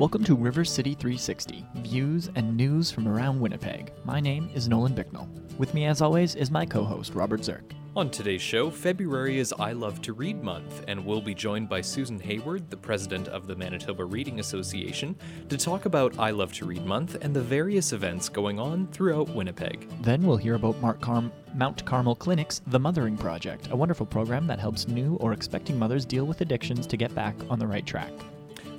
[0.00, 3.92] Welcome to River City 360, views and news from around Winnipeg.
[4.02, 5.28] My name is Nolan Bicknell.
[5.58, 7.74] With me, as always, is my co host, Robert Zirk.
[7.94, 11.82] On today's show, February is I Love to Read Month, and we'll be joined by
[11.82, 15.14] Susan Hayward, the president of the Manitoba Reading Association,
[15.50, 19.28] to talk about I Love to Read Month and the various events going on throughout
[19.28, 19.86] Winnipeg.
[20.00, 24.46] Then we'll hear about Mark Carm- Mount Carmel Clinic's The Mothering Project, a wonderful program
[24.46, 27.84] that helps new or expecting mothers deal with addictions to get back on the right
[27.84, 28.12] track.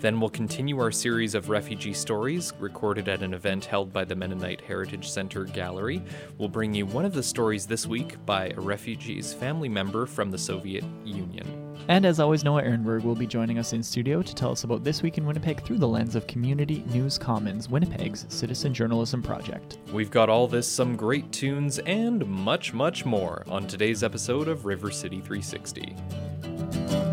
[0.02, 4.16] Then we'll continue our series of refugee stories recorded at an event held by the
[4.16, 6.02] Mennonite Heritage Center Gallery.
[6.40, 10.32] We'll bring you one of the stories this week by a refugee's family member from
[10.32, 11.78] the Soviet Union.
[11.88, 14.84] And as always, Noah Ehrenberg will be joining us in studio to tell us about
[14.84, 19.78] This Week in Winnipeg through the lens of Community News Commons, Winnipeg's citizen journalism project.
[19.94, 24.66] We've got all this, some great tunes, and much, much more on today's episode of
[24.66, 27.11] River City 360.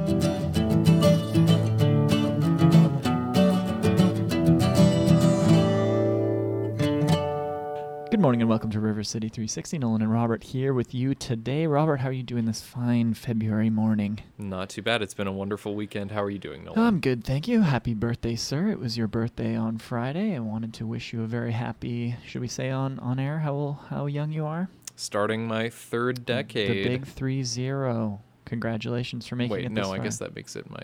[8.18, 9.78] Good morning and welcome to River City 360.
[9.78, 11.68] Nolan and Robert here with you today.
[11.68, 14.18] Robert, how are you doing this fine February morning?
[14.36, 15.02] Not too bad.
[15.02, 16.10] It's been a wonderful weekend.
[16.10, 16.80] How are you doing, Nolan?
[16.80, 17.60] I'm good, thank you.
[17.60, 18.70] Happy birthday, sir.
[18.70, 20.34] It was your birthday on Friday.
[20.34, 23.78] I wanted to wish you a very happy, should we say on, on air, how,
[23.88, 24.68] how young you are?
[24.96, 26.86] Starting my third decade.
[26.86, 28.20] The big 3 0.
[28.46, 30.04] Congratulations for making Wait, it Wait, no, I far.
[30.04, 30.82] guess that makes it my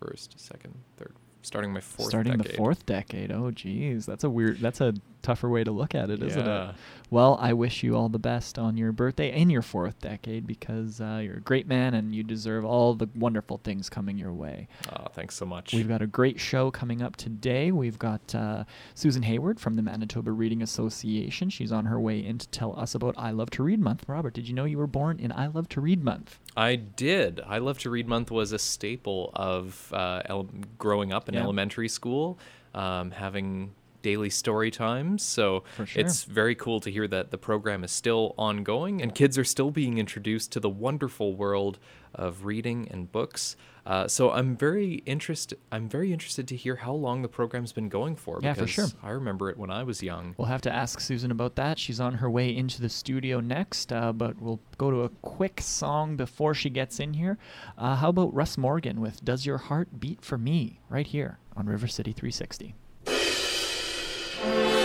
[0.00, 1.12] first, second, third.
[1.46, 2.52] Starting my fourth Starting decade.
[2.52, 3.30] the fourth decade.
[3.30, 4.04] Oh, geez.
[4.04, 6.74] That's a weird, that's a tougher way to look at it, isn't it?
[7.08, 11.00] Well, I wish you all the best on your birthday and your fourth decade because
[11.00, 14.66] uh, you're a great man and you deserve all the wonderful things coming your way.
[14.92, 15.72] Ah, thanks so much.
[15.72, 17.70] We've got a great show coming up today.
[17.70, 18.64] We've got uh,
[18.96, 21.48] Susan Hayward from the Manitoba Reading Association.
[21.48, 24.04] She's on her way in to tell us about I Love to Read Month.
[24.08, 26.40] Robert, did you know you were born in I Love to Read Month?
[26.56, 27.40] I did.
[27.46, 31.42] I Love to Read Month was a staple of uh, ele- growing up in Yeah.
[31.44, 32.38] elementary school,
[32.74, 33.70] um, having
[34.06, 35.24] daily story times.
[35.24, 35.86] So sure.
[35.96, 39.72] it's very cool to hear that the program is still ongoing and kids are still
[39.72, 41.80] being introduced to the wonderful world
[42.14, 43.56] of reading and books.
[43.84, 45.58] Uh, so I'm very interested.
[45.72, 48.38] I'm very interested to hear how long the program's been going for.
[48.40, 48.86] Yeah, for because sure.
[49.02, 50.36] I remember it when I was young.
[50.38, 51.76] We'll have to ask Susan about that.
[51.76, 55.60] She's on her way into the studio next, uh, but we'll go to a quick
[55.60, 57.38] song before she gets in here.
[57.76, 61.66] Uh, how about Russ Morgan with Does Your Heart Beat for Me right here on
[61.66, 62.76] River City 360?
[64.46, 64.75] Bye.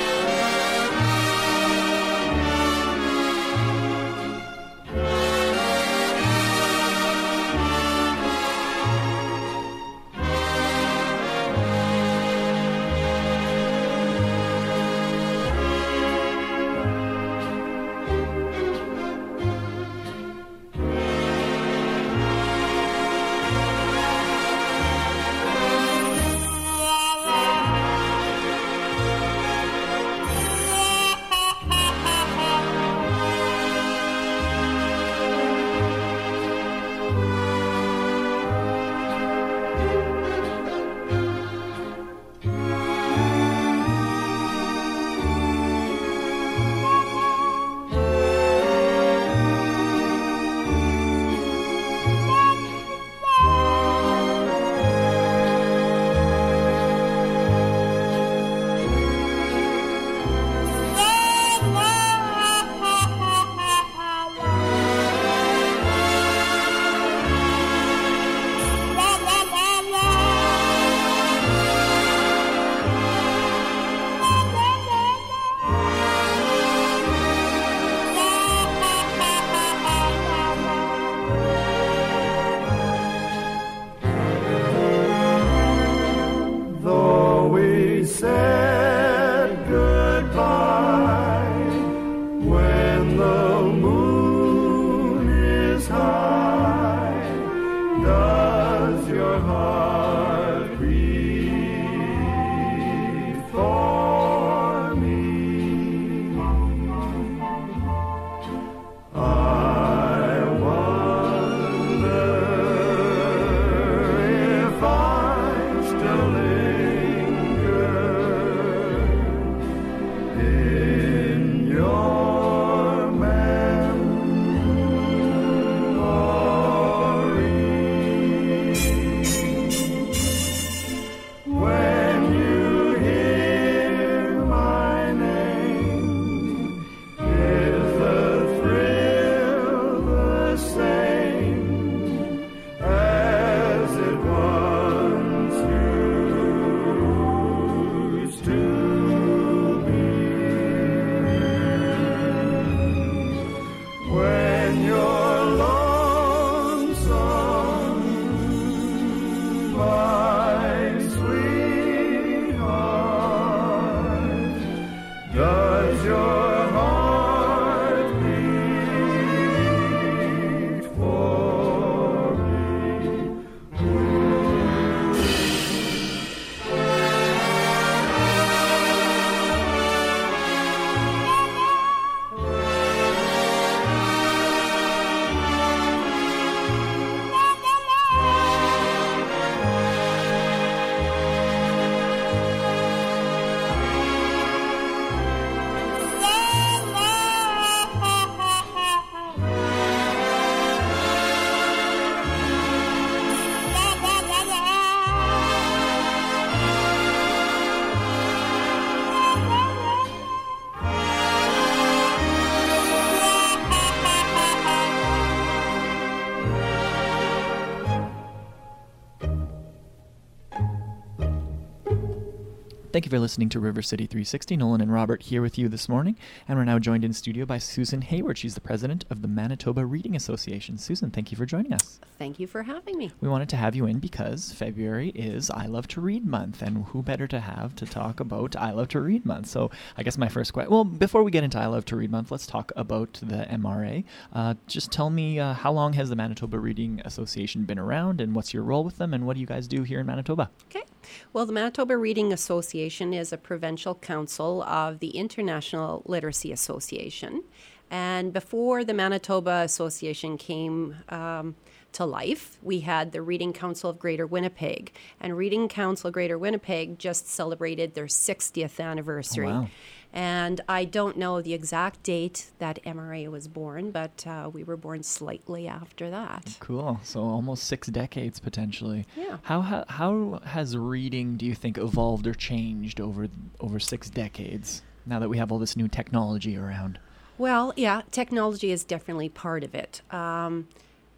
[222.91, 224.57] Thank you for listening to River City 360.
[224.57, 227.57] Nolan and Robert here with you this morning, and we're now joined in studio by
[227.57, 228.37] Susan Hayward.
[228.37, 230.77] She's the president of the Manitoba Reading Association.
[230.77, 232.01] Susan, thank you for joining us.
[232.21, 233.11] Thank you for having me.
[233.19, 236.85] We wanted to have you in because February is I Love to Read month, and
[236.85, 239.47] who better to have to talk about I Love to Read month?
[239.47, 240.71] So, I guess my first question.
[240.71, 244.03] Well, before we get into I Love to Read month, let's talk about the MRA.
[244.33, 248.35] Uh, just tell me uh, how long has the Manitoba Reading Association been around, and
[248.35, 250.51] what's your role with them, and what do you guys do here in Manitoba?
[250.67, 250.85] Okay.
[251.33, 257.41] Well, the Manitoba Reading Association is a provincial council of the International Literacy Association.
[257.89, 261.55] And before the Manitoba Association came um,
[261.93, 264.93] to life, we had the Reading Council of Greater Winnipeg.
[265.19, 269.47] And Reading Council Greater Winnipeg just celebrated their 60th anniversary.
[269.47, 269.67] wow.
[270.13, 274.75] And I don't know the exact date that MRA was born, but uh, we were
[274.75, 276.57] born slightly after that.
[276.59, 276.99] Cool.
[277.03, 279.05] So almost six decades potentially.
[279.15, 279.37] Yeah.
[279.43, 283.29] How ha- how has reading, do you think, evolved or changed over
[283.61, 284.81] over six decades?
[285.05, 286.99] Now that we have all this new technology around.
[287.37, 290.01] Well, yeah, technology is definitely part of it.
[290.11, 290.67] Um,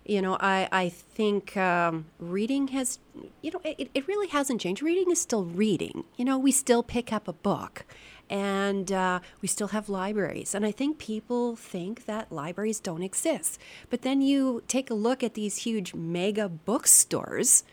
[0.06, 3.00] you know, I, I think um, reading has,
[3.42, 4.82] you know, it, it really hasn't changed.
[4.82, 6.04] Reading is still reading.
[6.18, 7.86] You know, we still pick up a book
[8.30, 10.54] and uh, we still have libraries.
[10.54, 13.60] And I think people think that libraries don't exist.
[13.90, 17.64] But then you take a look at these huge mega bookstores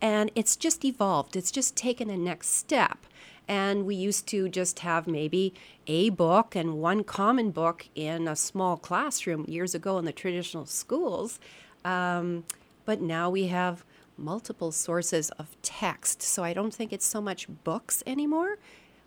[0.00, 3.06] and it's just evolved, it's just taken a next step.
[3.48, 5.52] And we used to just have maybe
[5.86, 10.66] a book and one common book in a small classroom years ago in the traditional
[10.66, 11.40] schools.
[11.84, 12.44] Um,
[12.84, 13.84] but now we have
[14.16, 16.22] multiple sources of text.
[16.22, 18.58] So I don't think it's so much books anymore.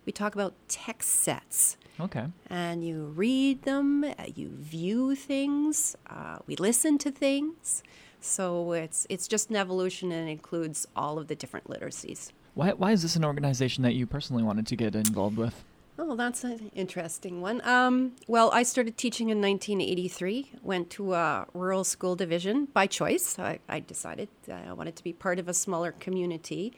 [0.04, 1.76] We talk about text sets.
[1.98, 2.26] Okay.
[2.48, 7.82] And you read them, uh, you view things, uh, we listen to things.
[8.20, 12.32] So it's, it's just an evolution and includes all of the different literacies.
[12.54, 15.62] Why why is this an organization that you personally wanted to get involved with?
[15.98, 17.66] Oh, that's an interesting one.
[17.66, 23.38] Um, well, I started teaching in 1983, went to a rural school division by choice.
[23.38, 26.74] I, I decided I wanted to be part of a smaller community.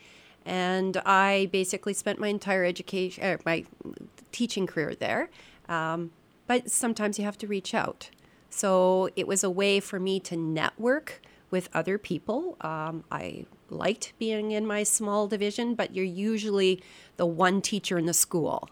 [0.46, 3.64] And I basically spent my entire education, er, my
[4.30, 5.30] teaching career there.
[5.68, 6.12] Um,
[6.46, 8.10] but sometimes you have to reach out.
[8.50, 11.20] So it was a way for me to network
[11.50, 12.56] with other people.
[12.60, 16.82] Um, I liked being in my small division, but you're usually
[17.16, 18.70] the one teacher in the school.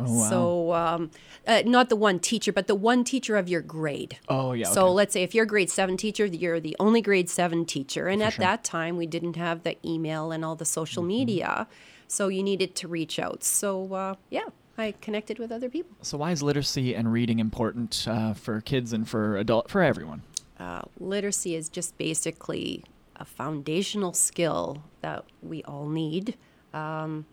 [0.00, 0.28] Oh, wow.
[0.28, 1.10] So, um,
[1.46, 4.18] uh, not the one teacher, but the one teacher of your grade.
[4.28, 4.90] Oh, yeah, So okay.
[4.92, 8.06] let's say if you're a grade seven teacher, you're the only grade seven teacher.
[8.08, 8.44] And at sure.
[8.44, 11.08] that time, we didn't have the email and all the social Mm-hmm.
[11.08, 11.66] media.
[12.06, 13.42] So you needed to reach out.
[13.44, 14.46] So, uh, yeah,
[14.78, 15.96] I connected with other people.
[16.02, 20.22] So why is literacy and reading important uh, for kids and for adult for everyone?
[20.60, 22.84] uh, literacy is just basically
[23.16, 26.36] a foundational skill that we all need.
[26.74, 27.26] Um,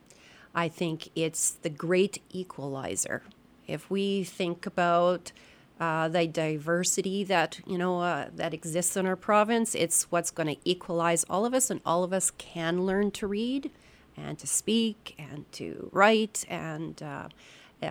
[0.55, 3.21] I think it's the great equalizer.
[3.67, 5.33] If we think about
[5.79, 10.55] uh, the diversity that you know uh, that exists in our province, it's what's going
[10.55, 13.69] to equalize all of us, and all of us can learn to read
[14.15, 17.03] and to speak and to write and.
[17.03, 17.27] Uh,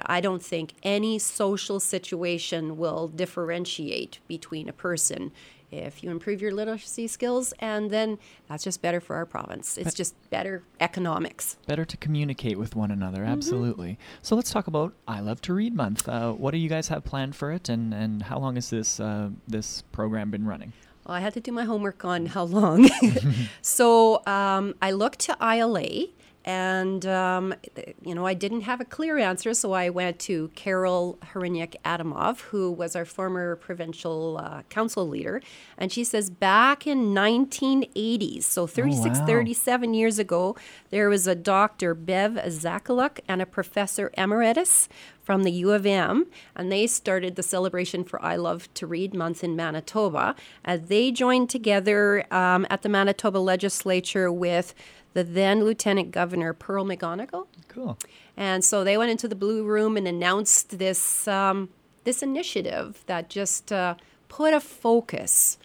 [0.06, 5.30] I don't think any social situation will differentiate between a person
[5.78, 9.76] if you improve your literacy skills, and then that's just better for our province.
[9.78, 11.56] It's just better economics.
[11.66, 13.32] Better to communicate with one another, Mm-hmm.
[13.32, 13.98] absolutely.
[14.22, 16.08] So let's talk about I Love to Read Month.
[16.08, 19.00] Uh, what do you guys have planned for it, and, and how long has this
[19.00, 20.72] uh, this program been running?
[21.06, 22.88] Well, I had to do my homework on how long.
[23.62, 26.06] so um, I looked to ILA,
[26.44, 27.54] and um,
[28.02, 32.40] you know I didn't have a clear answer, so I went to Carol Hryniuk Adamov,
[32.40, 35.40] who was our former provincial uh, council leader,
[35.78, 39.26] and she says back in 1980s, so 36, wow.
[39.26, 40.56] 37 years ago,
[40.90, 41.94] there was a Dr.
[41.94, 44.88] Bev Zakaluk and a professor emeritus
[45.24, 49.14] from the U of M, and they started the celebration for I Love to Read
[49.14, 50.36] Month in Manitoba.
[50.64, 54.74] Uh, they joined together um, at the Manitoba legislature with
[55.14, 57.46] the then Lieutenant Governor Pearl McGonigal.
[57.68, 57.98] Cool.
[58.36, 61.70] And so they went into the Blue Room and announced this, um,
[62.04, 63.94] this initiative that just uh,
[64.28, 65.56] put a focus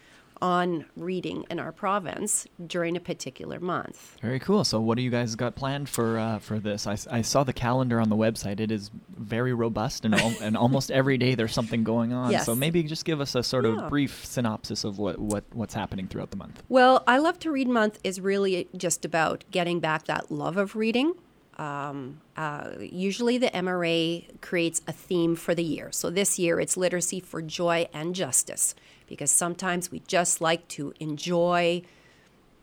[0.41, 4.17] on reading in our province during a particular month.
[4.21, 4.63] Very cool.
[4.63, 6.87] So, what do you guys got planned for uh, for this?
[6.87, 8.59] I saw the calendar on the website.
[8.59, 12.31] It is very robust, and al- and almost every day there's something going on.
[12.31, 12.45] Yes.
[12.45, 13.89] So maybe just give us a sort of Yeah.
[13.89, 16.63] brief synopsis of what, what what's happening throughout the month.
[16.69, 20.75] Well, I Love to Read Month is really just about getting back that love of
[20.75, 21.13] reading.
[21.57, 25.91] Um, uh, usually, the MRA creates a theme for the year.
[25.91, 28.75] So this year, it's literacy for joy and justice,
[29.09, 31.81] because sometimes we just like to enjoy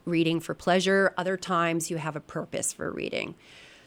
[0.07, 1.13] reading for pleasure.
[1.19, 3.35] Other times, you have a purpose for reading.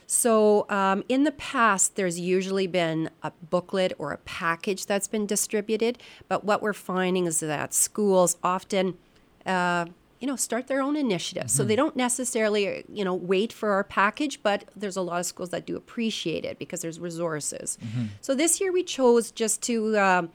[0.06, 5.26] So, um, in the past, there's usually been a booklet or a package that's been
[5.26, 6.00] distributed.
[6.28, 8.98] But what we're finding is that schools often,
[9.46, 9.86] uh,
[10.20, 11.54] you know, start their own initiatives.
[11.54, 15.26] So they don't necessarily, you know, wait for our package, but there's a lot of
[15.28, 17.78] schools that do appreciate it because there's resources.
[18.20, 19.98] So this year we chose just to.
[19.98, 20.30] Um,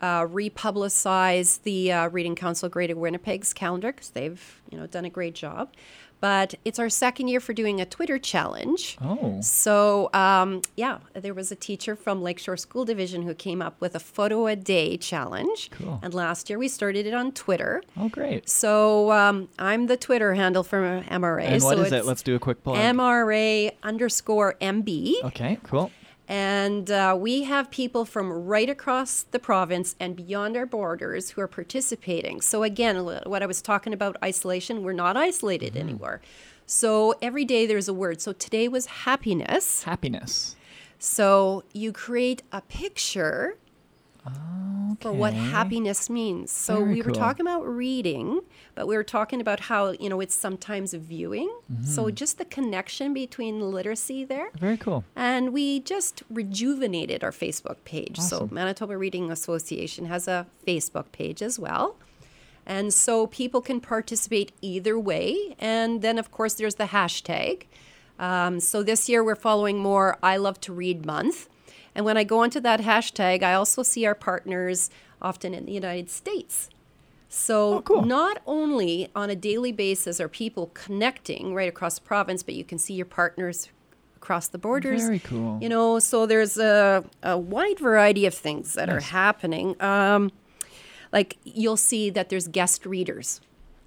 [0.00, 5.10] uh, republicize the uh, Reading Council Greater Winnipeg's calendar because they've you know done a
[5.10, 5.70] great job.
[6.20, 8.98] But it's our second year for doing a Twitter challenge.
[9.00, 9.40] Oh.
[9.40, 13.94] So um, yeah, there was a teacher from Lakeshore School Division who came up with
[13.94, 15.70] a photo a day challenge.
[15.70, 15.98] Cool.
[16.02, 17.82] And last year we started it on Twitter.
[17.96, 18.50] Oh, great.
[18.50, 21.44] So um, I'm the Twitter handle for MRA.
[21.44, 22.04] And what so is it?
[22.04, 22.76] Let's do a quick plug.
[22.76, 25.24] MRA underscore MB.
[25.24, 25.90] okay, cool.
[26.30, 31.40] And uh, we have people from right across the province and beyond our borders who
[31.40, 32.40] are participating.
[32.40, 35.88] So, again, what I was talking about isolation, we're not isolated Mm-hmm.
[35.88, 36.20] anymore.
[36.66, 38.20] So, every day there's a word.
[38.20, 39.82] So, today was happiness.
[39.82, 40.54] Happiness.
[41.00, 43.56] So, you create a picture
[45.00, 46.50] for what happiness means.
[46.50, 47.14] So, Very we were cool.
[47.14, 48.40] talking about reading,
[48.74, 51.48] but we were talking about how, you know, it's sometimes viewing.
[51.72, 51.84] Mm-hmm.
[51.84, 54.50] So, just the connection between literacy there.
[54.58, 55.04] Very cool.
[55.16, 58.18] And we just rejuvenated our Facebook page.
[58.18, 61.96] So, Manitoba Reading Association has a Facebook page as well.
[62.66, 65.56] And so people can participate either way.
[65.58, 67.64] And then, of course, there's the hashtag.
[68.20, 71.48] Um, so this year we're following more I Love to Read Month.
[71.94, 75.72] And when I go onto that hashtag, I also see our partners often in the
[75.72, 76.70] United States.
[77.28, 78.02] So Oh, cool.
[78.02, 82.64] not only on a daily basis are people connecting right across the province, but you
[82.64, 83.68] can see your partners
[84.16, 85.02] across the borders.
[85.02, 85.58] Very cool.
[85.62, 89.80] You know, so there's a, a wide variety of things that are happening.
[89.80, 90.30] Um,
[91.12, 93.40] like you'll see that there's guest readers.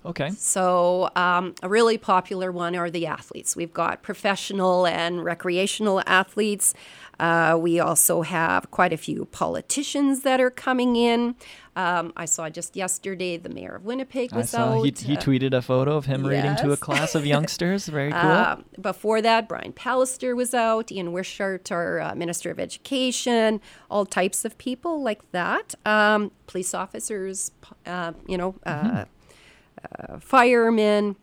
[0.06, 0.32] Okay.
[0.32, 3.56] So, um, a really popular one are the athletes.
[3.56, 6.74] We've got professional and recreational athletes.
[7.20, 11.36] Uh, we also have quite a few politicians that are coming in.
[11.76, 14.86] Um, I saw just yesterday the mayor of Winnipeg I was saw out.
[14.86, 17.88] he, he uh, tweeted a photo of him reading to a class of youngsters.
[17.88, 18.20] Very cool.
[18.20, 24.06] uh, before that, Brian Pallister was out, Ian Wishart, our uh, Minister of Education, all
[24.06, 25.74] types of people like that.
[25.86, 27.52] Um, police officers,
[27.86, 29.06] uh, you know, uh, uh,
[30.20, 31.16] firemen.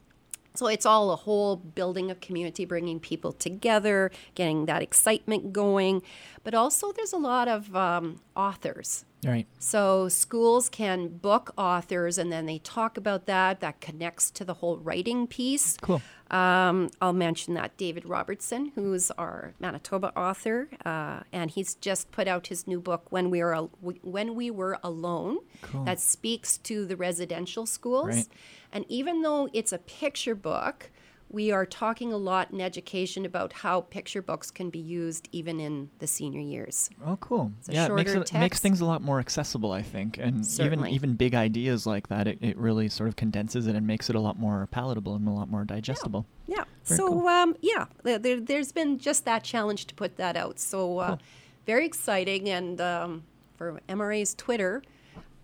[0.54, 6.02] So it's all a whole building of community, bringing people together, getting that excitement going.
[6.42, 9.46] But also, there's a lot of um, authors right.
[9.58, 13.60] so schools can book authors and then they talk about that.
[13.60, 15.76] That connects to the whole writing piece.
[15.80, 16.02] Cool.
[16.30, 22.28] Um, I'll mention that David Robertson, who's our Manitoba author, uh, and he's just put
[22.28, 23.70] out his new book when we were Al-
[24.02, 25.38] when we were alone.
[25.62, 25.84] Cool.
[25.84, 28.28] That speaks to the residential schools, Right.
[28.72, 30.90] And even though it's a picture book.
[31.32, 35.60] We are talking a lot in education about how picture books can be used even
[35.60, 36.90] in the senior years.
[37.06, 37.52] Oh, cool.
[37.68, 40.90] yeah, it makes it makes things a lot more accessible, I think, and even Certainly.
[40.90, 44.16] even big ideas like that, it, it really sort of condenses it and makes it
[44.16, 46.26] a lot more palatable and a lot more digestible.
[46.48, 46.64] Yeah.
[46.86, 47.28] Very so cool.
[47.28, 50.58] um, yeah, there, there's been just that challenge to put that out.
[50.58, 51.16] So uh,
[51.64, 53.22] very exciting, and um,
[53.56, 54.82] for MRA's Twitter,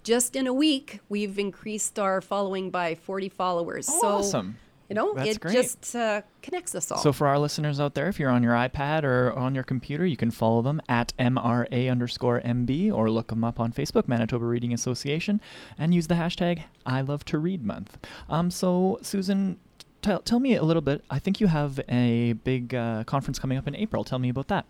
[0.06, 3.88] just in a week we've increased our following by 40 followers.
[3.90, 4.56] Oh, so awesome.
[4.88, 5.52] you know, That's it great.
[5.54, 6.98] just uh, connects us all.
[6.98, 10.06] So for our listeners out there, if you're on your iPad or on your computer,
[10.06, 14.44] you can follow them at MRA underscore MB or look them up on Facebook, Manitoba
[14.44, 15.40] Reading Association,
[15.76, 17.98] and use the hashtag I Love to Read Month.
[18.28, 19.58] Um, so Susan,
[20.02, 21.02] tell tell me a little bit.
[21.10, 24.04] I think you have a big uh, conference coming up in April.
[24.04, 24.66] Tell me about that.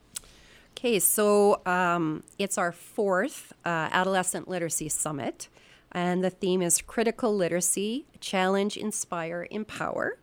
[0.78, 5.48] Okay, so um, it's our fourth uh, Adolescent Literacy Summit,
[5.90, 10.18] and the theme is Critical Literacy Challenge, Inspire, Empower.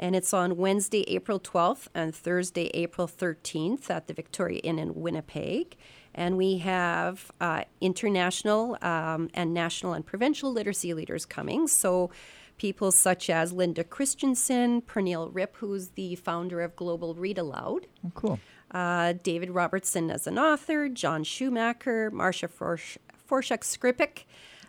[0.00, 4.96] And it's on Wednesday, April 12th and Thursday, April 13th at the Victoria Inn in
[4.96, 5.76] Winnipeg.
[6.12, 11.68] And we have uh, international um, and national and provincial literacy leaders coming.
[11.68, 12.10] So
[12.58, 18.10] people such as Linda Christensen, Pernille Ripp, who's the founder of Global Read Aloud, Oh,
[18.14, 18.40] cool.
[18.72, 22.96] Uh, David Robertson as an author, John Schumacher, Marsha Forsh-
[23.30, 24.24] Forchuk Skrypuch.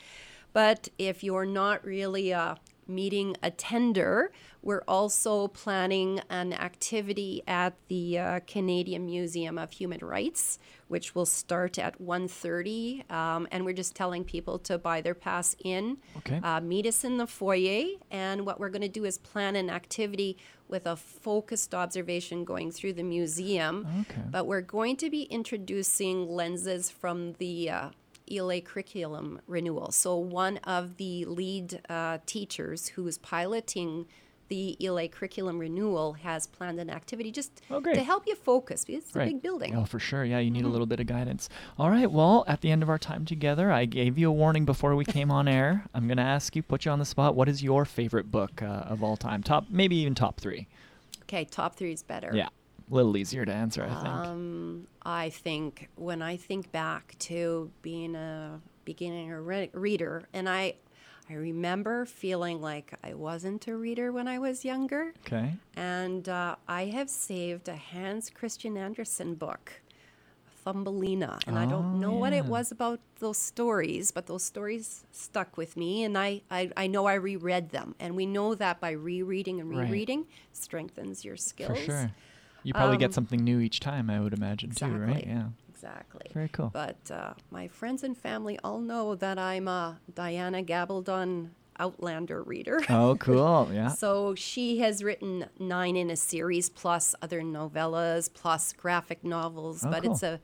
[0.52, 8.18] But if you're not really a meeting attender, we're also planning an activity at the
[8.18, 13.10] uh, Canadian Museum of Human Rights, which will start at 1.30.
[13.10, 15.98] Um, and we're just telling people to buy their pass in.
[16.18, 16.40] Okay.
[16.42, 17.88] Uh, meet us in the foyer.
[18.10, 22.70] And what we're going to do is plan an activity with a focused observation going
[22.70, 23.86] through the museum.
[24.00, 24.22] Okay.
[24.30, 27.90] But we're going to be introducing lenses from the uh,
[28.30, 29.90] ELA curriculum renewal.
[29.92, 34.06] So, one of the lead uh, teachers who is piloting
[34.48, 39.04] the ELA curriculum renewal has planned an activity just Oh, to help you focus because
[39.04, 39.28] it's Right.
[39.28, 39.74] a big building.
[39.74, 40.22] Oh, for sure.
[40.22, 40.52] Yeah, you Mm-hmm.
[40.56, 41.48] need a little bit of guidance.
[41.78, 42.10] All right.
[42.10, 45.06] Well, at the end of our time together, I gave you a warning before we
[45.06, 45.86] came on air.
[45.94, 47.34] I'm going to ask you, put you on the spot.
[47.34, 49.42] What is your favorite book uh, of all time?
[49.42, 50.66] Top, maybe even top three.
[51.22, 52.30] Okay, top three is better.
[52.34, 52.48] Yeah.
[52.90, 54.14] A little easier to answer, I think.
[54.26, 60.74] Um, I think when I think back to being a beginner re- reader, and I,
[61.30, 65.54] I remember feeling like I wasn't a reader when I was younger, okay.
[65.76, 69.80] and uh, I have saved a Hans Christian Andersen book,
[70.64, 75.04] Thumbelina, and I don't Oh, know what it was about those stories, but those stories
[75.12, 78.80] stuck with me, and I, I, I know I reread them, and we know that
[78.80, 79.86] by rereading and Right.
[79.86, 81.70] rereading strengthens your skills.
[81.78, 82.10] For sure.
[82.64, 84.98] You probably get Um, something new each time, I would imagine, Exactly.
[84.98, 85.26] too, right?
[85.26, 85.48] Yeah.
[85.68, 86.30] Exactly.
[86.32, 86.70] Very cool.
[86.72, 92.80] But uh, my friends and family all know that I'm a Diana Gabaldon Outlander reader.
[92.88, 93.68] Oh, cool.
[93.72, 93.88] Yeah.
[93.88, 99.84] So she has written nine in a series, plus other novellas, plus graphic novels.
[99.84, 100.12] Oh, but cool.
[100.12, 100.40] it's a,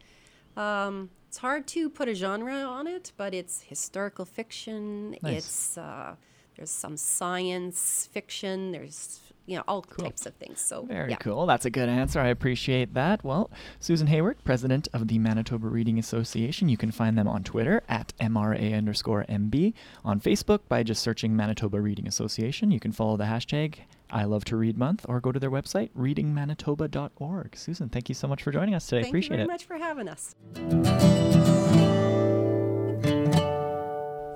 [0.60, 3.12] um, it's hard to put a genre on it.
[3.16, 5.16] But it's historical fiction.
[5.22, 5.36] Nice.
[5.36, 6.16] It's uh,
[6.56, 8.72] there's some science fiction.
[8.72, 10.60] There's you know all types of things.
[10.60, 11.16] So Very yeah.
[11.16, 11.46] cool.
[11.46, 12.20] That's a good answer.
[12.20, 13.24] I appreciate that.
[13.24, 16.68] Well, Susan Hayward, president of the Manitoba Reading Association.
[16.68, 19.74] You can find them on Twitter at MRA underscore MB,
[20.04, 22.70] on Facebook by just searching Manitoba Reading Association.
[22.70, 23.76] You can follow the hashtag
[24.10, 27.56] I Love to Read Month or go to their website, readingmanitoba.org.
[27.56, 29.08] Susan, thank you so much for joining us today.
[29.08, 29.48] Appreciate it.
[29.48, 30.08] Thank appreciate you very it.
[30.08, 31.29] much for having us.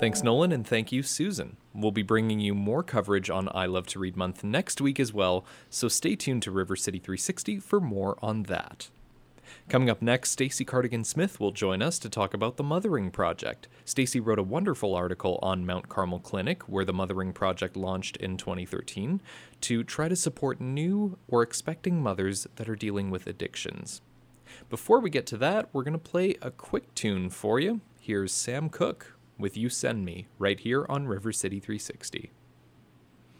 [0.04, 1.56] Thanks, Nolan, and thank you, Susan.
[1.72, 5.14] We'll be bringing you more coverage on I Love to Read Month next week as
[5.14, 8.90] well, so stay tuned to River City 360 for more on that.
[9.70, 13.66] Coming up next, Stacy Cardigan Smith will join us to talk about the Mothering Project.
[13.86, 18.36] Stacy wrote a wonderful article on Mount Carmel Clinic, where the Mothering Project launched in
[18.36, 19.22] 2013,
[19.62, 24.02] to try to support new or expecting mothers that are dealing with addictions.
[24.68, 27.80] Before we get to that, we're going to play a quick tune for you.
[27.98, 32.30] Here's Sam Cooke with You Send Me, right here on River City 360.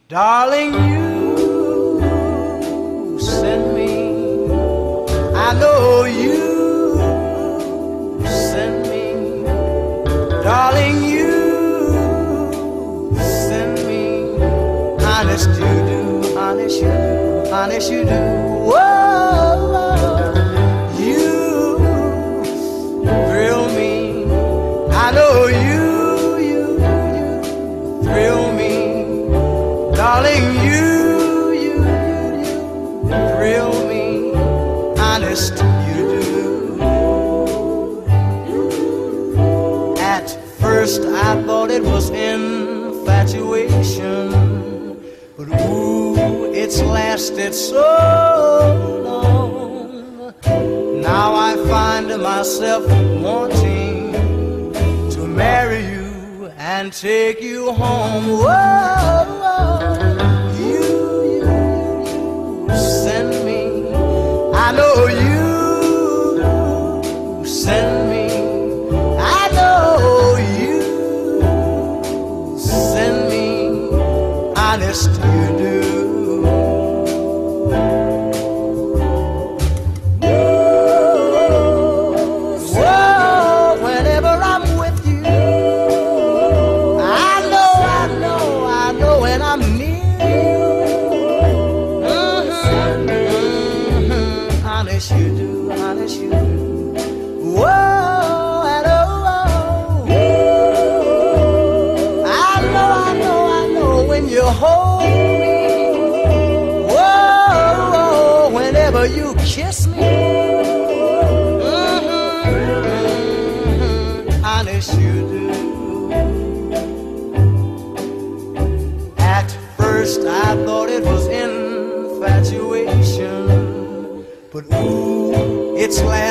[0.08, 1.38] Darling, you
[3.20, 4.14] send me.
[5.34, 6.34] I know you
[8.26, 9.44] send me.
[10.42, 11.30] Darling, you
[13.16, 14.36] send me.
[15.04, 18.53] Honest you do, honest you do, honest you do.
[40.84, 44.28] First, I thought it was infatuation,
[45.34, 47.80] but ooh, it's lasted so
[49.08, 50.34] long.
[51.00, 52.86] Now I find myself
[53.22, 54.12] wanting
[55.14, 58.26] to marry you and take you home.
[58.44, 59.24] Whoa,
[60.58, 60.84] you,
[61.34, 61.48] you,
[62.68, 63.88] you send me.
[64.54, 65.44] I know you
[67.46, 68.13] send me.
[74.94, 75.53] Honest, you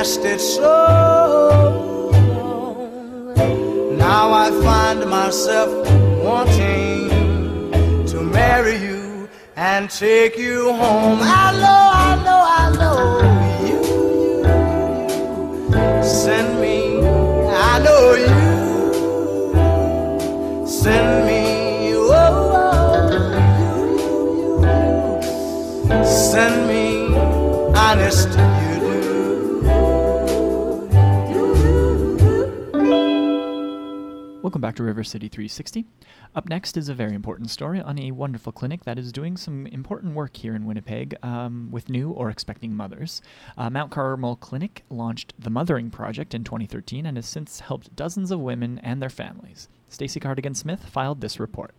[0.04, 0.62] lasted so
[3.38, 3.98] long.
[3.98, 5.70] Now I find myself
[6.22, 7.08] wanting
[8.08, 11.20] to marry you and take you home.
[11.22, 13.00] I know, I know, I know
[13.70, 13.82] you.
[16.04, 16.78] Send me,
[17.72, 18.44] I know you.
[20.68, 21.44] Send me,
[21.96, 22.12] oh,
[25.90, 26.04] oh.
[26.04, 26.86] Send me,
[27.74, 28.53] honest
[34.54, 35.84] Welcome back to River City 360.
[36.36, 39.66] Up next is a very important story on a wonderful clinic that is doing some
[39.66, 43.24] important work here in Winnipeg um, with new or expecting mothers.
[43.58, 48.30] Uh, Mount Carmel Clinic launched the Mothering Project in 2013 and has since helped dozens
[48.30, 49.70] of women and their families.
[49.90, 51.74] Stacey Cardigan Smith filed this report.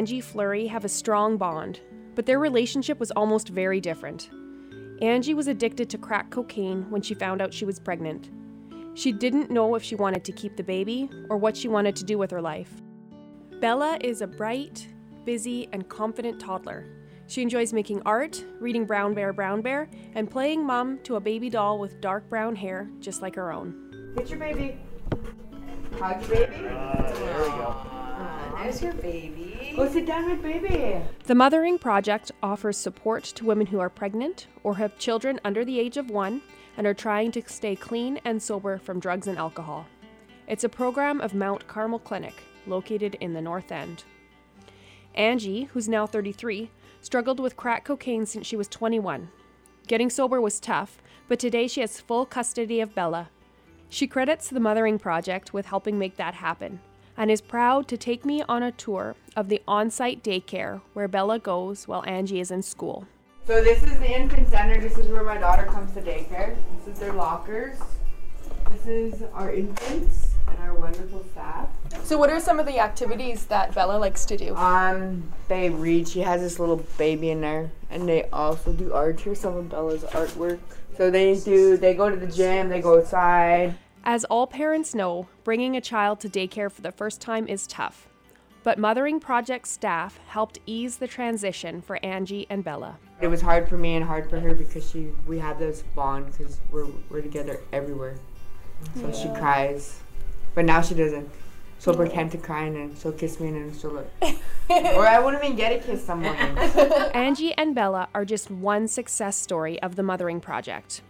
[0.00, 1.78] Angie Fleury, have a strong bond,
[2.14, 4.30] but their relationship was almost very different.
[5.02, 8.30] Angie was addicted to crack cocaine when she found out she was pregnant.
[8.94, 12.04] She didn't know if she wanted to keep the baby or what she wanted to
[12.04, 12.80] do with her life.
[13.60, 14.88] Bella is a bright,
[15.26, 16.86] busy, and confident toddler.
[17.26, 21.50] She enjoys making art, reading Brown Bear, Brown Bear, and playing mom to a baby
[21.50, 24.14] doll with dark brown hair, just like her own.
[24.16, 24.78] Get your baby.
[25.98, 26.62] Hug your baby.
[26.62, 27.76] there we go.
[28.62, 29.49] There's your baby.
[29.88, 31.02] Sit down with baby.
[31.24, 35.80] The Mothering Project offers support to women who are pregnant or have children under the
[35.80, 36.42] age of one
[36.76, 39.86] and are trying to stay clean and sober from drugs and alcohol.
[40.46, 42.34] It's a program of Mount Carmel Clinic,
[42.68, 44.04] located in the North End.
[45.16, 49.28] Angie, who's now 33, struggled with crack cocaine since she was 21.
[49.88, 53.28] Getting sober was tough, but today she has full custody of Bella.
[53.88, 56.80] She credits the Mothering Project with helping make that happen
[57.16, 61.08] and is proud to take me on a tour of the on site daycare where
[61.08, 63.06] Bella goes while Angie is in school.
[63.46, 64.80] So this is the infant center.
[64.80, 66.56] This is where my daughter comes to daycare.
[66.78, 67.78] This is their lockers.
[68.70, 71.68] This is our infants and our wonderful staff.
[72.04, 74.54] So, what are some of the activities that Bella likes to do?
[74.54, 76.08] Um, they read.
[76.08, 79.20] She has this little baby in there, and they also do art.
[79.20, 80.60] Here's some of Bella's artwork.
[80.96, 81.76] So they do.
[81.76, 82.68] They go to the gym.
[82.68, 83.74] They go outside.
[84.04, 88.08] As all parents know, bringing a child to daycare for the first time is tough.
[88.62, 92.98] But Mothering Project staff helped ease the transition for Angie and Bella.
[93.20, 96.26] It was hard for me and hard for her because she we have this bond
[96.32, 98.16] because we're we're together everywhere.
[98.94, 100.00] So she cries,
[100.54, 101.28] but now she doesn't.
[101.78, 104.10] She'll pretend to cry and then she'll kiss me and then she'll look.
[104.70, 106.58] or I wouldn't even get a kiss some mornings.
[107.14, 111.00] Angie and Bella are just one success story of the Mothering Project.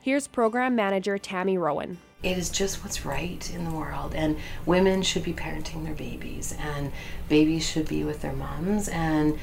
[0.00, 1.98] Here's program manager Tammy Rowan.
[2.24, 4.14] It is just what's right in the world.
[4.14, 6.90] And women should be parenting their babies and
[7.28, 9.38] babies should be with their moms and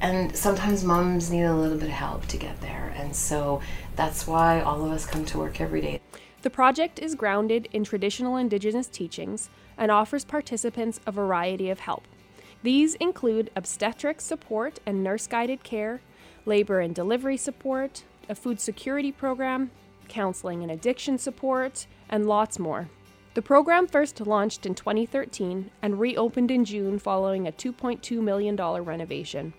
[0.00, 2.92] and sometimes moms need a little bit of help to get there.
[2.96, 3.60] And so
[3.94, 6.00] that's why all of us come to work every day.
[6.42, 12.02] The project is grounded in traditional Indigenous teachings and offers participants a variety of help.
[12.64, 16.00] These include obstetric support and nurse guided care,
[16.46, 19.70] labor and delivery support, a food security program,
[20.12, 22.90] counseling and addiction support, and lots more.
[23.34, 29.54] The program first launched in 2013 and reopened in June following a $2.2 million renovation.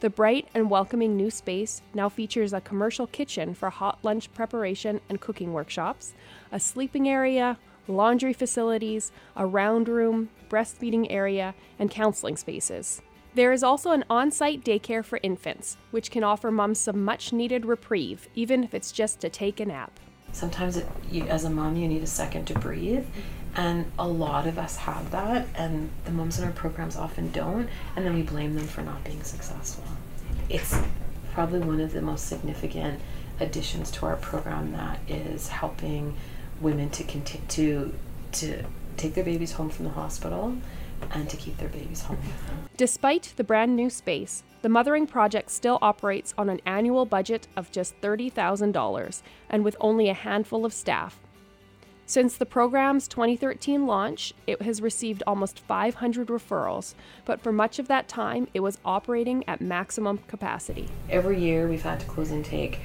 [0.00, 5.00] The bright and welcoming new space now features a commercial kitchen for hot lunch preparation
[5.08, 6.14] and cooking workshops,
[6.50, 13.00] a sleeping area, laundry facilities, a round room, breastfeeding area, and counseling spaces.
[13.34, 17.32] There is also an on site daycare for infants, which can offer moms some much
[17.32, 19.98] needed reprieve, even if it's just to take a nap.
[20.32, 23.04] sometimes it, you, as a mom you need a second to breathe
[23.54, 27.68] and a lot of us have that and the moms in our programs often don't
[27.96, 29.84] and then we blame them for not being successful
[30.48, 30.74] it's
[31.32, 32.98] probably one of the most significant
[33.40, 36.14] additions to our program that is helping
[36.60, 37.04] women to
[37.48, 37.92] to
[38.32, 38.64] to
[38.96, 40.56] take their babies home from the hospital
[41.12, 42.18] and to keep their babies home
[42.76, 47.70] Despite the brand new space, the Mothering Project still operates on an annual budget of
[47.70, 51.20] just $30,000 and with only a handful of staff.
[52.06, 57.88] Since the program's 2013 launch, it has received almost 500 referrals, but for much of
[57.88, 60.88] that time, it was operating at maximum capacity.
[61.08, 62.80] every year we've had to close intake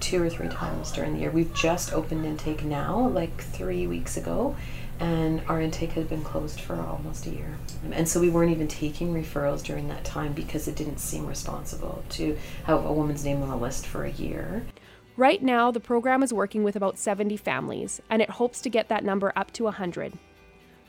[0.00, 1.30] two or three times during the year.
[1.30, 4.56] We've just opened intake now, like three weeks ago,
[5.00, 7.58] and our intake had been closed for almost a year.
[7.90, 12.04] And so we weren't even taking referrals during that time because it didn't seem responsible
[12.10, 14.66] to have a woman's name on a list for a year.
[15.16, 18.88] Right now, the program is working with about 70 families, and it hopes to get
[18.88, 20.12] that number up to 100.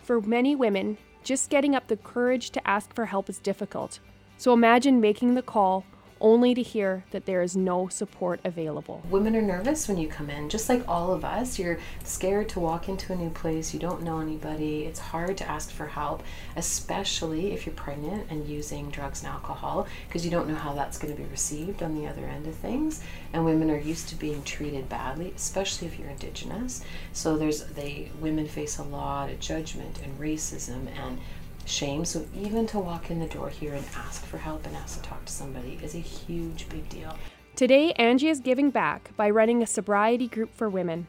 [0.04, 4.00] For many women, just getting up the courage to ask for help is difficult.
[4.38, 5.86] So imagine making the call
[6.22, 9.02] only to hear that there is no support available.
[9.10, 11.60] Women are nervous when you come in, just like all of us.
[11.60, 14.86] You're scared to walk into a new place, you don't know anybody.
[14.86, 16.24] It's hard to ask for help,
[16.56, 20.98] especially if you're pregnant and using drugs and alcohol, because you don't know how that's
[20.98, 23.04] going to be received on the other end of things.
[23.34, 26.84] And women are used to being treated badly, especially if you're indigenous.
[27.14, 31.20] So there's they women face a lot of judgment and racism and
[31.66, 32.06] shame.
[32.06, 35.08] So even to walk in the door here and ask for help and ask to
[35.08, 37.16] talk to somebody is a huge big deal.
[37.56, 41.08] Today, Angie is giving back by running a sobriety group for women.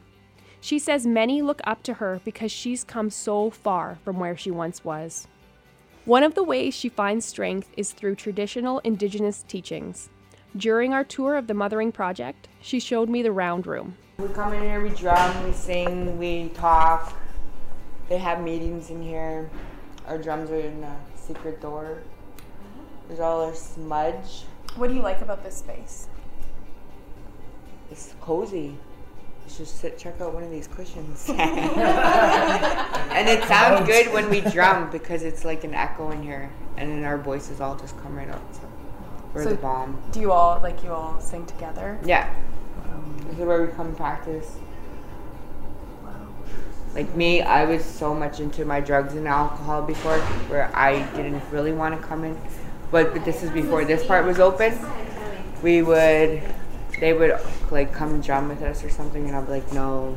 [0.61, 4.51] She says many look up to her because she's come so far from where she
[4.51, 5.27] once was.
[6.05, 10.09] One of the ways she finds strength is through traditional Indigenous teachings.
[10.55, 13.97] During our tour of the Mothering Project, she showed me the round room.
[14.19, 17.13] We come in here, we drum, we sing, we talk.
[18.09, 19.49] They have meetings in here.
[20.07, 21.99] Our drums are in a secret door.
[23.07, 24.43] There's all our smudge.
[24.75, 26.07] What do you like about this space?
[27.91, 28.75] It's cozy.
[29.45, 31.25] You should sit check out one of these cushions.
[31.29, 31.39] and
[33.29, 37.03] it sounds good when we drum because it's like an echo in here, and then
[37.03, 38.41] our voices all just come right out.
[38.55, 38.61] So
[39.33, 40.01] we're So- the bomb.
[40.11, 41.99] Do you all like you all sing together?
[42.03, 42.33] Yeah.
[43.27, 44.57] This is where we come practice.
[46.93, 51.41] Like me, I was so much into my drugs and alcohol before, where I didn't
[51.51, 52.39] really want to come in.
[52.91, 54.77] But, but this is before this part was open.
[55.63, 56.43] We would,
[56.99, 57.39] they would
[57.71, 60.15] like come drum with us or something, and I'd be like, no,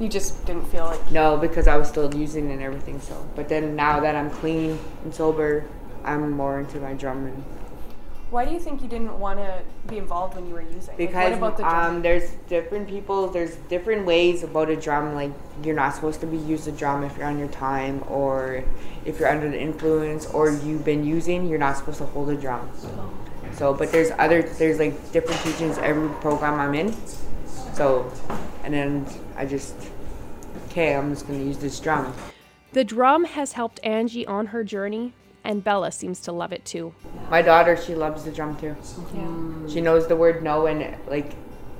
[0.00, 3.00] You just didn't feel like no, because I was still using and everything.
[3.00, 5.64] So, but then now that I'm clean and sober,
[6.04, 7.44] I'm more into my drumming.
[8.34, 10.92] Why do you think you didn't want to be involved when you were using?
[10.94, 15.14] It because um, there's different people, there's different ways about a drum.
[15.14, 15.30] Like
[15.62, 18.64] you're not supposed to be use a drum if you're on your time, or
[19.04, 21.46] if you're under the influence, or you've been using.
[21.46, 22.68] You're not supposed to hold a drum.
[23.52, 26.92] So, but there's other, there's like different teachings every program I'm in.
[27.74, 28.12] So,
[28.64, 29.76] and then I just,
[30.70, 32.12] okay, I'm just gonna use this drum.
[32.72, 35.12] the drum has helped Angie on her journey,
[35.44, 36.94] and Bella seems to love it too.
[37.30, 38.74] My daughter, she loves the drum too.
[39.14, 39.72] Mm.
[39.72, 41.32] She knows the word no, and like,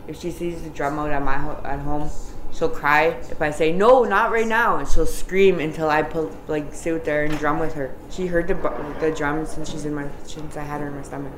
[0.07, 2.11] if she sees the drum out at my ho- at home,
[2.53, 6.31] she'll cry if I say no, not right now, and she'll scream until I pull
[6.47, 7.95] like sit there and drum with her.
[8.11, 10.97] She heard the bu- the drum since she's in my since I had her in
[10.97, 11.33] my stomach.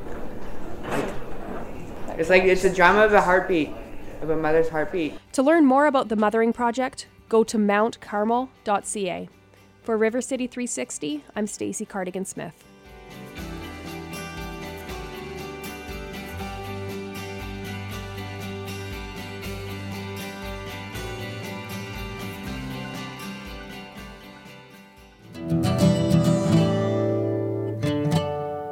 [0.88, 1.04] Like,
[2.18, 3.70] it's like it's a drum of a heartbeat,
[4.20, 5.14] of a mother's heartbeat.
[5.32, 9.28] To learn more about the Mothering Project, go to mountcarmel.ca.
[9.87, 12.64] For River City 360, I'm Stacy Cardigan Smith.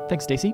[0.09, 0.53] Thanks, Stacy.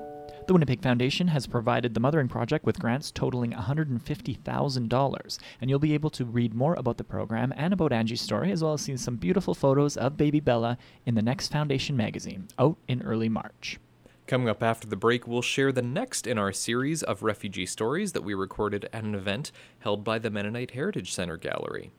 [0.51, 5.93] The Winnipeg Foundation has provided the Mothering Project with grants totaling $150,000, and you'll be
[5.93, 8.97] able to read more about the program and about Angie's story, as well as see
[8.97, 13.79] some beautiful photos of baby Bella in the next Foundation magazine, out in early March.
[14.27, 18.11] Coming up after the break, we'll share the next in our series of refugee stories
[18.11, 21.93] that we recorded at an event held by the Mennonite Heritage Center Gallery.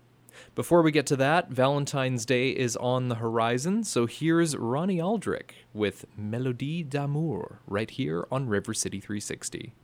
[0.54, 5.54] Before we get to that, Valentine's Day is on the horizon, so here's Ronnie Aldrich
[5.72, 9.74] with Melodie d'amour right here on River City 360.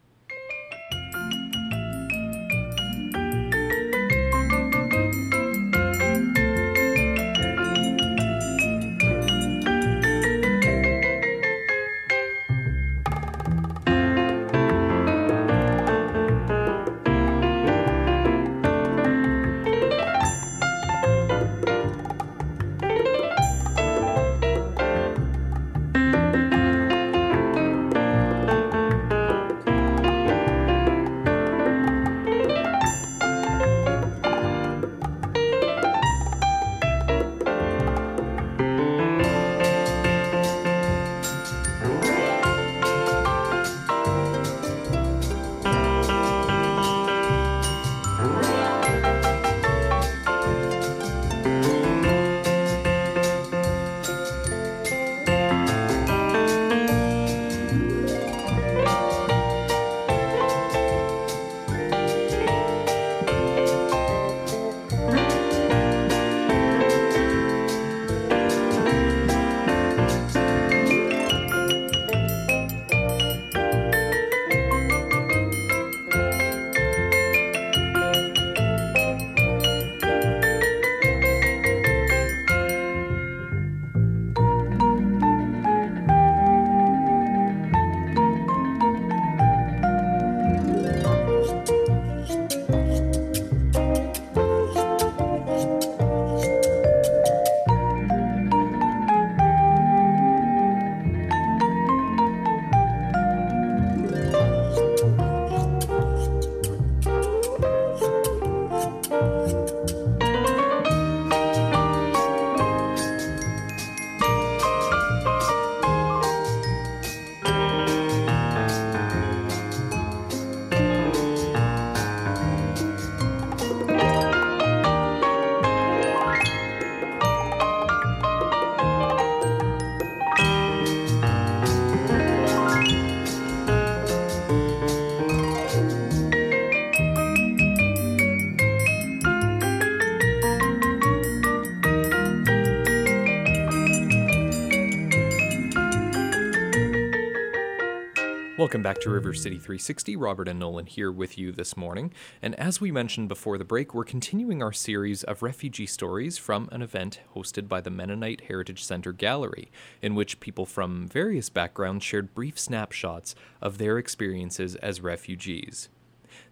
[148.68, 150.14] Welcome back to River City 360.
[150.16, 152.12] Robert and Nolan here with you this morning.
[152.42, 156.68] And as we mentioned before the break, we're continuing our series of refugee stories from
[156.70, 159.70] an event hosted by the Mennonite Heritage Center Gallery,
[160.02, 165.88] in which people from various backgrounds shared brief snapshots of their experiences as refugees.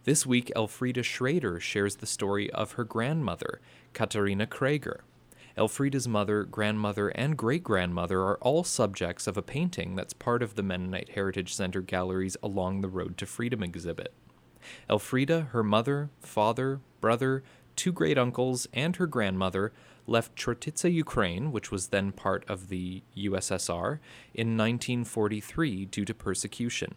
[0.05, 3.61] This week, Elfrida Schrader shares the story of her grandmother,
[3.92, 5.00] Katharina Kröger.
[5.59, 10.55] Elfrida's mother, grandmother, and great grandmother are all subjects of a painting that's part of
[10.55, 14.12] the Mennonite Heritage Center Gallery's Along the Road to Freedom exhibit.
[14.90, 17.42] Elfrida, her mother, father, brother,
[17.75, 19.73] two great uncles, and her grandmother
[20.07, 23.99] left Chortitza, Ukraine, which was then part of the USSR,
[24.35, 26.95] in 1943 due to persecution.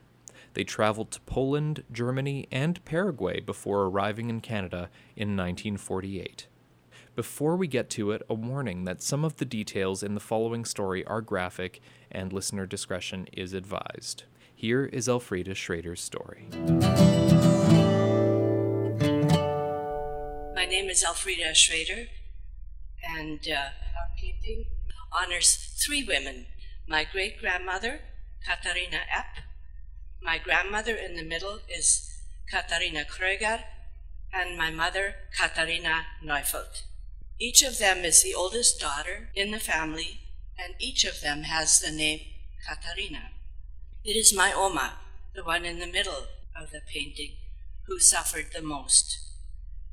[0.54, 6.48] They traveled to Poland, Germany, and Paraguay before arriving in Canada in 1948.
[7.20, 10.64] Before we get to it, a warning that some of the details in the following
[10.64, 14.24] story are graphic and listener discretion is advised.
[14.56, 16.48] Here is Elfrida Schrader's story.
[20.56, 22.06] My name is Elfrida Schrader,
[23.04, 24.64] and uh, our painting
[25.12, 26.46] honors three women
[26.88, 28.00] my great grandmother,
[28.48, 29.44] Katharina Epp,
[30.24, 33.60] my grandmother in the middle is Katharina Kröger,
[34.34, 36.84] and my mother, Katharina Neufeld.
[37.42, 40.20] Each of them is the oldest daughter in the family,
[40.58, 42.20] and each of them has the name
[42.68, 43.32] Katarina.
[44.04, 44.96] It is my Oma,
[45.34, 47.38] the one in the middle of the painting,
[47.88, 49.20] who suffered the most.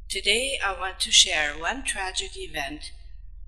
[0.08, 2.90] Today I want to share one tragic event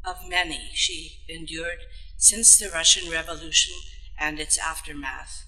[0.04, 1.80] of many she endured
[2.16, 3.74] since the Russian Revolution
[4.16, 5.44] and its aftermath.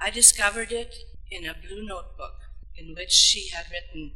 [0.00, 0.94] I discovered it
[1.32, 2.42] in a blue notebook
[2.76, 4.12] in which she had written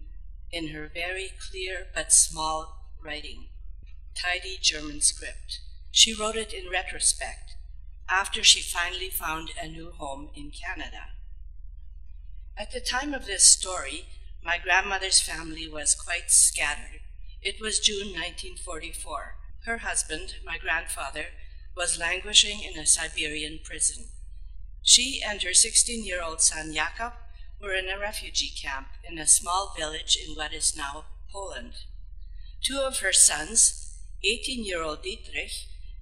[0.52, 3.48] in her very clear but small writing
[4.16, 5.60] tidy German script.
[5.90, 7.56] She wrote it in retrospect,
[8.08, 11.12] after she finally found a new home in Canada.
[12.56, 14.06] At the time of this story,
[14.42, 17.00] my grandmother's family was quite scattered.
[17.42, 19.36] It was June 1944.
[19.66, 21.26] Her husband, my grandfather,
[21.76, 24.06] was languishing in a Siberian prison.
[24.82, 27.12] She and her 16 year old son Jakob
[27.60, 31.72] were in a refugee camp in a small village in what is now Poland.
[32.62, 33.85] Two of her sons,
[34.26, 35.52] 18 year old Dietrich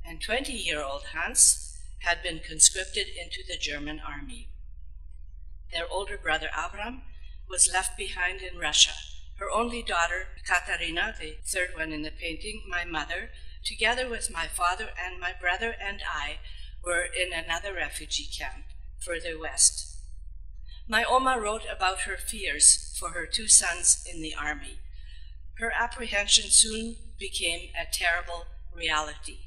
[0.02, 4.48] and 20 year old Hans had been conscripted into the German army.
[5.72, 7.02] Their older brother Avram
[7.48, 8.92] was left behind in Russia.
[9.36, 13.30] Her only daughter, Katarina, the third one in the painting, my mother,
[13.62, 16.38] together with my father and my brother and I,
[16.82, 18.64] were in another refugee camp
[19.00, 19.98] further west.
[20.88, 24.78] My Oma wrote about her fears for her two sons in the army.
[25.58, 29.38] Her apprehension soon became a terrible reality.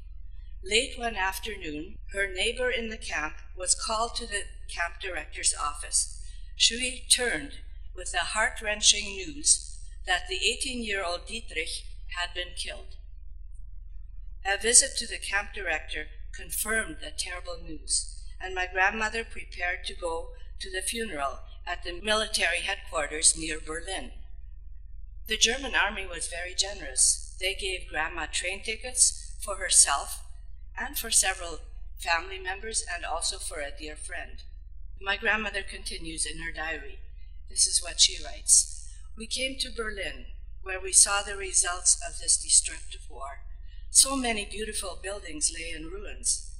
[0.63, 6.22] Late one afternoon, her neighbor in the camp was called to the camp director's office.
[6.55, 7.59] She returned
[7.95, 11.84] with the heart wrenching news that the 18 year old Dietrich
[12.20, 12.95] had been killed.
[14.45, 19.93] A visit to the camp director confirmed the terrible news, and my grandmother prepared to
[19.93, 24.11] go to the funeral at the military headquarters near Berlin.
[25.28, 30.23] The German army was very generous they gave Grandma train tickets for herself
[30.77, 31.59] and for several
[31.97, 34.43] family members and also for a dear friend.
[35.01, 36.99] My grandmother continues in her diary.
[37.49, 40.25] This is what she writes We came to Berlin,
[40.63, 43.43] where we saw the results of this destructive war.
[43.89, 46.51] So many beautiful buildings lay in ruins.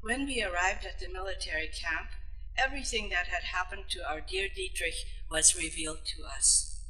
[0.00, 2.08] When we arrived at the military camp,
[2.56, 6.80] everything that had happened to our dear Dietrich was revealed to us.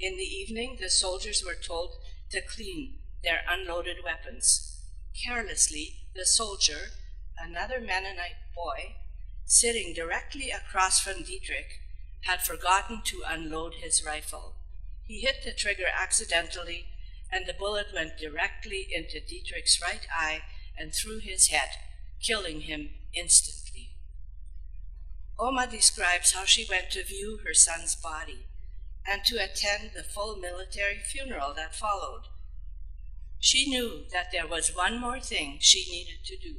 [0.00, 1.96] In the evening, the soldiers were told
[2.30, 4.80] to clean their unloaded weapons.
[5.24, 6.90] Carelessly, the soldier,
[7.38, 8.96] another Mennonite boy,
[9.44, 11.80] sitting directly across from Dietrich,
[12.22, 14.54] had forgotten to unload his rifle.
[15.04, 16.86] He hit the trigger accidentally,
[17.32, 20.42] and the bullet went directly into Dietrich's right eye
[20.76, 21.70] and through his head,
[22.20, 23.90] killing him instantly.
[25.38, 28.47] Oma describes how she went to view her son's body
[29.08, 32.24] and to attend the full military funeral that followed.
[33.40, 36.56] She knew that there was one more thing she needed to do.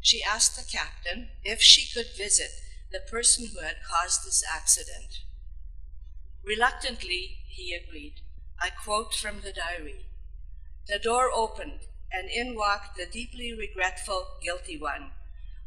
[0.00, 2.50] She asked the captain if she could visit
[2.92, 5.20] the person who had caused this accident.
[6.44, 8.20] Reluctantly, he agreed.
[8.60, 10.06] I quote from the diary
[10.86, 11.80] The door opened,
[12.12, 15.10] and in walked the deeply regretful guilty one.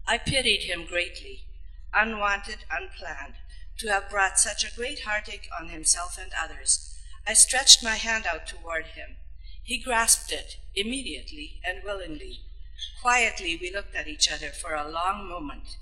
[0.07, 1.45] I pitied him greatly,
[1.93, 3.35] unwanted, unplanned,
[3.79, 6.95] to have brought such a great heartache on himself and others.
[7.25, 9.15] I stretched my hand out toward him.
[9.63, 12.39] He grasped it immediately and willingly.
[13.01, 15.77] Quietly, we looked at each other for a long moment.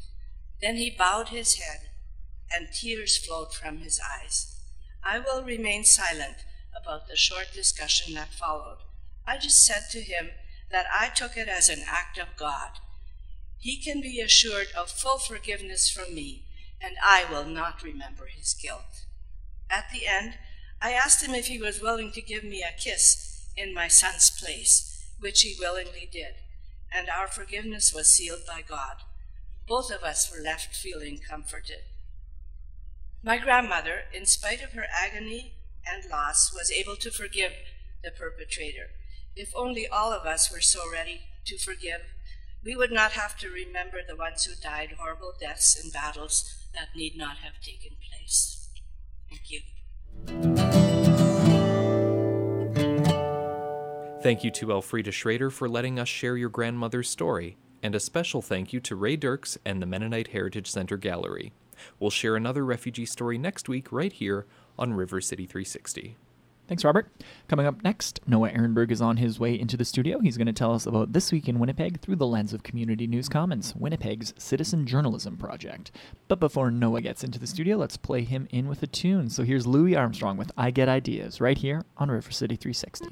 [0.62, 1.90] Then he bowed his head,
[2.52, 4.60] and tears flowed from his eyes.
[5.04, 6.38] I will remain silent
[6.80, 8.80] about the short discussion that followed.
[9.26, 10.30] I just said to him
[10.72, 12.80] that I took it as an act of God.
[13.60, 16.44] He can be assured of full forgiveness from me,
[16.82, 19.06] and I will not remember his guilt.
[19.70, 20.38] At the end,
[20.82, 24.30] I asked him if he was willing to give me a kiss in my son's
[24.30, 26.36] place, which he willingly did,
[26.92, 28.98] and our forgiveness was sealed by God.
[29.68, 31.84] Both of us were left feeling comforted.
[33.24, 35.54] My grandmother, in spite of her agony
[35.86, 37.52] and loss, was able to forgive
[38.04, 38.92] the perpetrator.
[39.36, 42.02] If only all of us were so ready to forgive,
[42.64, 46.96] we would not have to remember the ones who died horrible deaths in battles that
[46.96, 48.70] need not have taken place.
[49.30, 49.62] Thank you.
[54.22, 58.42] Thank you to Elfrida Schrader for letting us share your grandmother's story, and a special
[58.42, 61.54] thank you to Ray Dirks and the Mennonite Heritage Center Gallery.
[62.00, 64.46] We'll share another refugee story next week right here
[64.78, 66.18] on River City 360.
[66.68, 67.10] Thanks, Robert.
[67.48, 70.20] Coming up next, Noah Ehrenberg is on his way into the studio.
[70.20, 73.08] He's going to tell us about This Week in Winnipeg through the lens of Community
[73.08, 75.92] News Commons, Winnipeg's citizen journalism project.
[76.28, 79.30] But before Noah gets into the studio, let's play him in with a tune.
[79.30, 83.08] So here's Louis Armstrong with I Get Ideas right here on River City 360.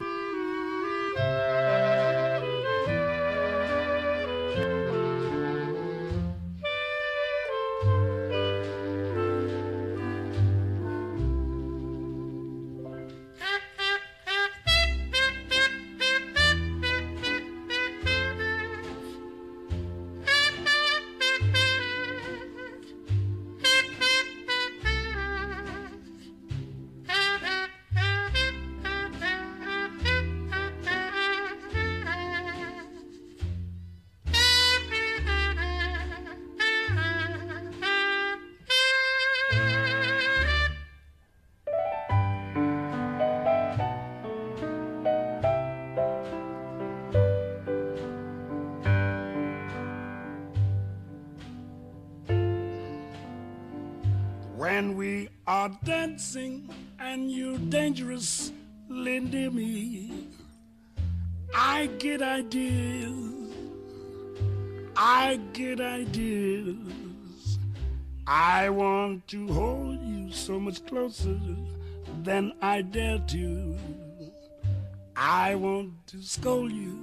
[57.16, 58.51] And you're dangerously
[59.22, 60.28] near me,
[61.55, 63.53] I get ideas.
[64.97, 67.57] I get ideas.
[68.28, 71.39] I want to hold you so much closer
[72.22, 73.78] than I dare to.
[75.16, 76.99] I want to scold you,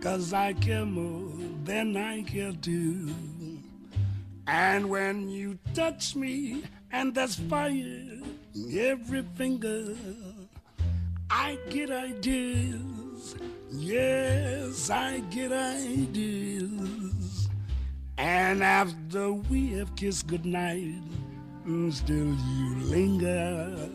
[0.00, 1.32] cause I care more
[1.64, 3.14] than I care to.
[4.46, 6.62] And when you touch me,
[6.92, 8.16] and there's fire
[8.56, 9.94] every finger,
[11.30, 13.36] I get ideas.
[13.70, 17.48] Yes, I get ideas.
[18.18, 21.02] And after we have kissed goodnight,
[21.66, 23.90] mm, still you linger,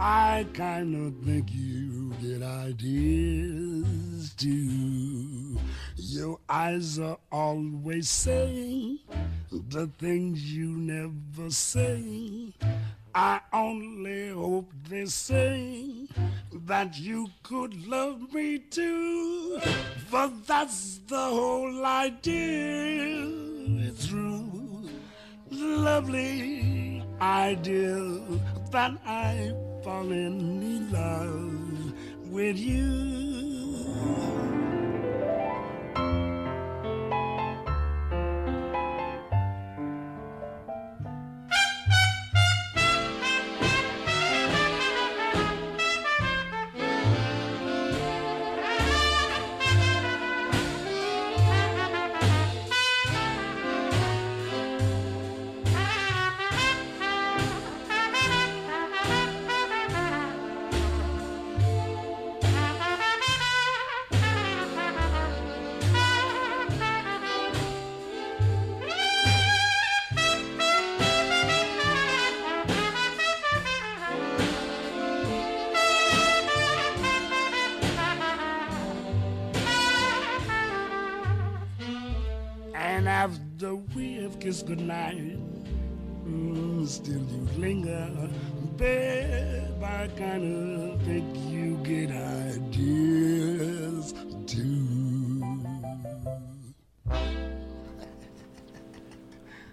[0.00, 5.58] I kind of think you get ideas too.
[5.96, 8.98] Your eyes are always saying
[9.50, 12.52] the things you never say.
[13.16, 16.08] I only hope they say
[16.66, 19.60] that you could love me too.
[20.08, 23.24] For that's the whole idea.
[23.86, 24.88] It's true,
[25.52, 28.20] lovely idea
[28.72, 29.54] that I
[29.84, 31.92] fall in love
[32.32, 33.54] with you.
[83.04, 85.36] And after we have kissed goodnight,
[86.26, 88.30] mm, still you linger,
[88.78, 89.84] babe.
[89.84, 94.14] I kinda think you get ideas
[94.46, 94.83] too.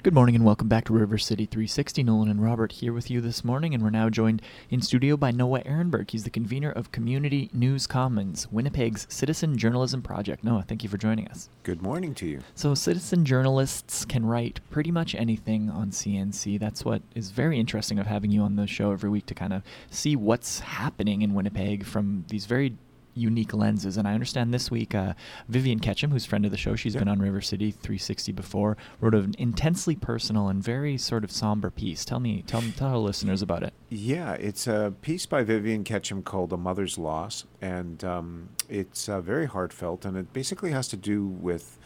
[0.04, 2.02] Good morning and welcome back to River City 360.
[2.02, 4.42] Nolan and Robert here with you this morning, and we're now joined
[4.72, 6.10] in studio by Noah Ehrenberg.
[6.10, 10.44] He's the convener of Community News Commons, Winnipeg's citizen journalism project.
[10.44, 11.50] Noah, thank you for joining us.
[11.62, 12.40] Good morning to you.
[12.56, 16.60] So, citizen journalists can write pretty much anything on CNC.
[16.60, 19.54] That's what is very interesting of having you on the show every week to kind
[19.54, 22.76] of see what's happening in Winnipeg from these very
[23.14, 23.98] unique lenses.
[23.98, 25.14] And I understand this week, uh,
[25.50, 27.02] Vivian Ketchum, who's friend of the show, she's Yep.
[27.02, 31.70] been on River City 360 before, wrote an intensely personal and very sort of somber
[31.70, 32.06] piece.
[32.06, 33.74] Tell me, tell tell our listeners about it.
[33.90, 39.20] Yeah, it's a piece by Vivian Ketchum called A Mother's Loss, and um, it's uh,
[39.22, 41.78] very heartfelt, and it basically has to do with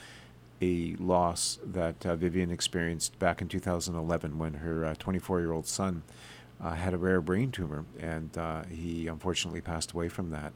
[0.61, 6.03] a loss that uh, Vivian experienced back in 2011 when her 24 year old son
[6.61, 10.53] uh, had a rare brain tumor, and uh, he unfortunately passed away from that.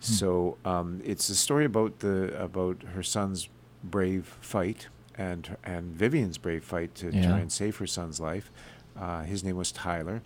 [0.00, 3.48] So um, it's a story about the about her son's
[3.82, 7.28] brave fight and and Vivian's brave fight to Yeah.
[7.28, 8.50] try and save her son's life.
[8.96, 10.22] Uh, his name was Tyler,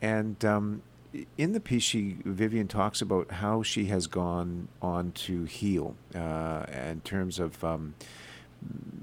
[0.00, 0.82] and um,
[1.36, 6.64] in the piece, she Vivian talks about how she has gone on to heal uh,
[6.90, 7.62] in terms of.
[7.64, 7.94] Um,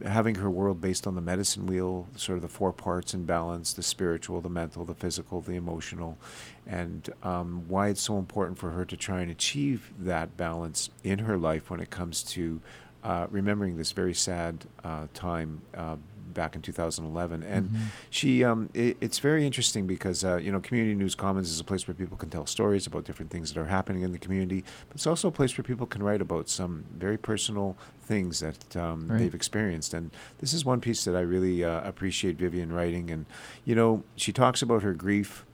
[0.05, 3.73] having her world based on the medicine wheel, sort of the four parts in balance
[3.73, 6.17] the spiritual, the mental, the physical, the emotional,
[6.65, 11.19] and um, why it's so important for her to try and achieve that balance in
[11.19, 12.61] her life when it comes to
[13.03, 15.61] uh, remembering this very sad uh, time.
[16.39, 17.69] Back in 2011 and
[18.09, 21.65] she um, it, it's very interesting because uh, you know community news commons is a
[21.65, 24.63] place where people can tell stories about different things that are happening in the community
[24.87, 27.75] but it's also a place where people can write about some very personal
[28.11, 29.19] things that um, Right.
[29.19, 29.93] they've experienced.
[29.93, 33.05] And this is one piece that i really uh, appreciate vivian writing.
[33.11, 33.25] And
[33.65, 35.45] you know she talks about her grief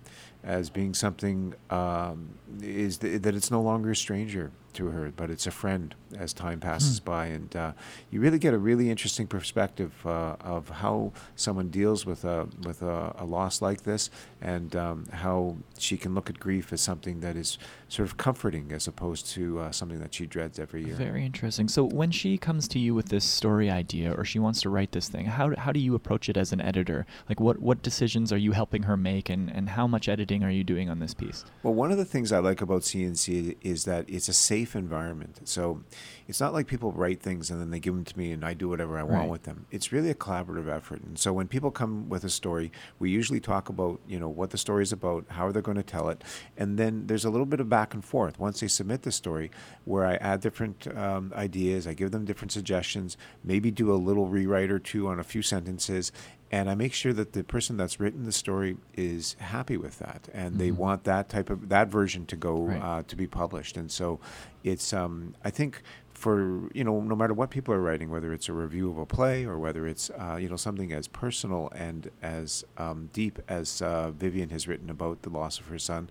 [0.43, 2.17] as being something um,
[2.61, 6.33] is th- that it's no longer a stranger to her, but it's a friend as
[6.33, 7.71] time passes by, and uh,
[8.11, 12.81] you really get a really interesting perspective uh, of how someone deals with a with
[12.81, 14.09] a, a loss like this,
[14.41, 17.57] and um, how she can look at grief as something that is
[17.87, 20.95] sort of comforting as opposed to uh, something that she dreads every year.
[20.95, 21.67] Very interesting.
[21.67, 24.91] So when she comes to you with this story idea or she wants to write
[24.91, 27.05] this thing, how, how do you approach it as an editor?
[27.29, 30.51] Like what, what decisions are you helping her make and, and how much editing are
[30.51, 31.45] you doing on this piece?
[31.63, 35.41] Well, one of the things I like about CNC is that it's a safe environment.
[35.43, 35.83] So
[36.27, 38.53] it's not like people write things and then they give them to me and I
[38.53, 39.29] do whatever I want Right.
[39.29, 39.65] with them.
[39.71, 41.01] It's really a collaborative effort.
[41.03, 44.49] And so when people come with a story, we usually talk about, you know, what
[44.51, 46.23] the story is about, how they're going to tell it,
[46.57, 49.51] and then there's a little bit of back and forth once they submit the story
[49.85, 54.27] where I add different um, ideas, I give them different suggestions, maybe do a little
[54.27, 56.11] rewrite or two on a few sentences,
[56.51, 60.29] and I make sure that the person that's written the story is happy with that,
[60.33, 62.81] and they want that type of that version to go Right.
[62.81, 63.77] uh, to be published.
[63.77, 64.19] And so,
[64.63, 65.81] it's um, I think
[66.13, 69.05] for you know no matter what people are writing, whether it's a review of a
[69.05, 73.81] play or whether it's uh, you know something as personal and as um, deep as
[73.81, 76.09] uh, Vivian has written about the loss of her son.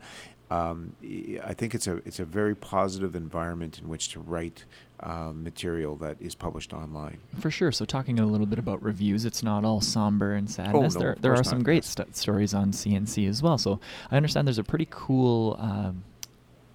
[0.51, 4.64] Um, I think it's a it's a very positive environment in which to write
[5.01, 7.19] um, material that is published online.
[7.41, 7.73] For sure.
[7.73, 10.95] So talking a little bit about reviews, it's not all somber and sadness.
[10.95, 13.59] no, there there are some not, great st- stories on CNC as well.
[13.59, 13.81] So
[14.11, 16.05] I understand there's a pretty cool um,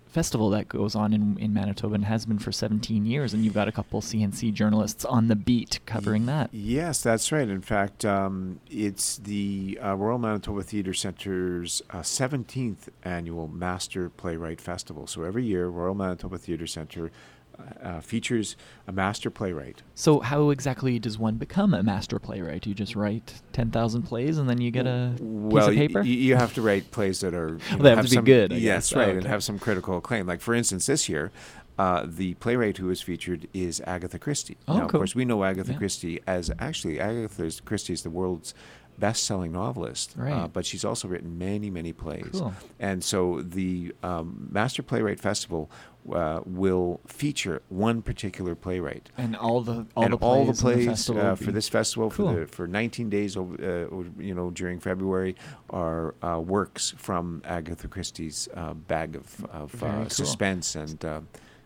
[0.09, 3.53] festival that goes on in, in Manitoba and has been for 17 years, and you've
[3.53, 6.49] got a couple CNC journalists on the beat covering that.
[6.51, 7.47] Yes, that's right.
[7.47, 14.59] In fact, um, it's the uh, Royal Manitoba Theatre Centre's uh, 17th annual Master Playwright
[14.59, 15.05] Festival.
[15.05, 17.11] So every year, Royal Manitoba Theatre Centre
[17.59, 18.55] uh, uh, features
[18.87, 19.81] a master playwright.
[19.95, 22.65] So how exactly does one become a master playwright?
[22.65, 25.99] You just write 10,000 plays and then you get a well, piece of paper?
[26.01, 27.59] y- you have to write plays that are.
[27.71, 28.95] You They have to be good, Yes, guess.
[28.97, 30.25] right, Oh, and have some critical acclaim.
[30.27, 31.31] Like for instance, this year,
[31.77, 34.57] uh, the playwright who is featured is Agatha Christie.
[34.67, 35.77] Oh, now, of course, we know Agatha Yeah.
[35.77, 38.53] Christie as actually Agatha Christie is the world's
[38.99, 40.15] best-selling novelist.
[40.19, 42.29] Uh, but she's also written many, many plays.
[42.31, 42.53] Cool.
[42.79, 45.69] And so the um, Master Playwright Festival
[46.13, 51.05] uh, will feature one particular playwright and all the all and the all the plays,
[51.05, 52.33] the uh, for this festival Cool.
[52.33, 55.35] for the for 19 days over, uh, you know during February
[55.69, 60.09] are uh, works from Agatha Christie's uh, bag of, of uh, cool.
[60.09, 61.21] suspense and uh,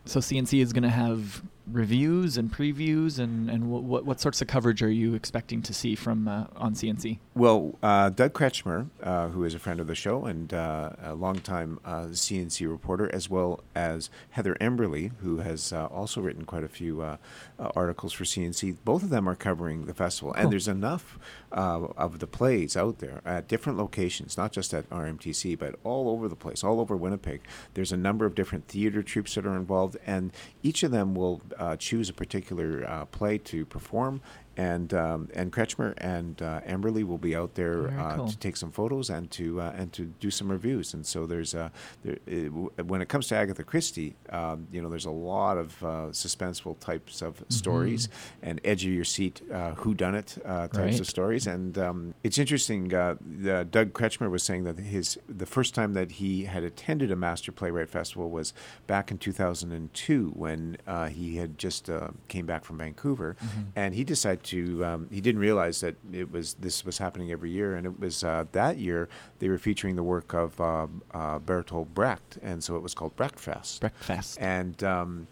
[0.05, 4.41] So CNC is going to have reviews and previews, and and what, what what sorts
[4.41, 7.19] of coverage are you expecting to see from uh, on CNC?
[7.35, 11.13] Well, uh, Doug Kretschmer, uh, who is a friend of the show and uh, a
[11.15, 16.63] longtime uh, CNC reporter, as well as Heather Emberley, who has uh, also written quite
[16.63, 17.17] a few uh,
[17.59, 18.77] uh, articles for CNC.
[18.83, 20.41] Both of them are covering the festival, Cool.
[20.43, 21.17] and there's enough
[21.51, 26.09] uh, of the plays out there at different locations, not just at RMTC, but all
[26.09, 27.41] over the place, all over Winnipeg.
[27.73, 31.41] There's a number of different theater troupes that are involved, and each of them will
[31.52, 34.21] uh, choose a particular uh, play to perform
[34.57, 38.27] and um, and Kretschmer and uh, Amberly will be out there uh, cool.
[38.27, 40.93] to take some photos and to uh, and to do some reviews.
[40.93, 41.69] And so there's uh,
[42.03, 42.49] there, it,
[42.85, 46.79] when it comes to Agatha Christie, um, you know, there's a lot of uh, suspenseful
[46.79, 47.51] types of Mm-hmm.
[47.53, 48.09] stories
[48.41, 50.99] and edge of your seat, uh, who done it uh, types Right.
[50.99, 51.47] of stories.
[51.47, 52.93] And um, it's interesting.
[52.93, 57.09] Uh, the, Doug Kretschmer was saying that his the first time that he had attended
[57.11, 58.53] a Master Playwright Festival was
[58.87, 63.35] back in 2002 when uh, he had just uh, came back from Vancouver,
[63.75, 64.83] and he decided to.
[64.85, 68.23] Um, he didn't realize that it was this was happening every year, and it was
[68.23, 72.75] uh, that year they were featuring the work of uh, uh, Bertolt Brecht, and so
[72.75, 73.79] it was called Brechtfest.
[73.81, 74.37] Breakfast.
[74.41, 75.27] And um,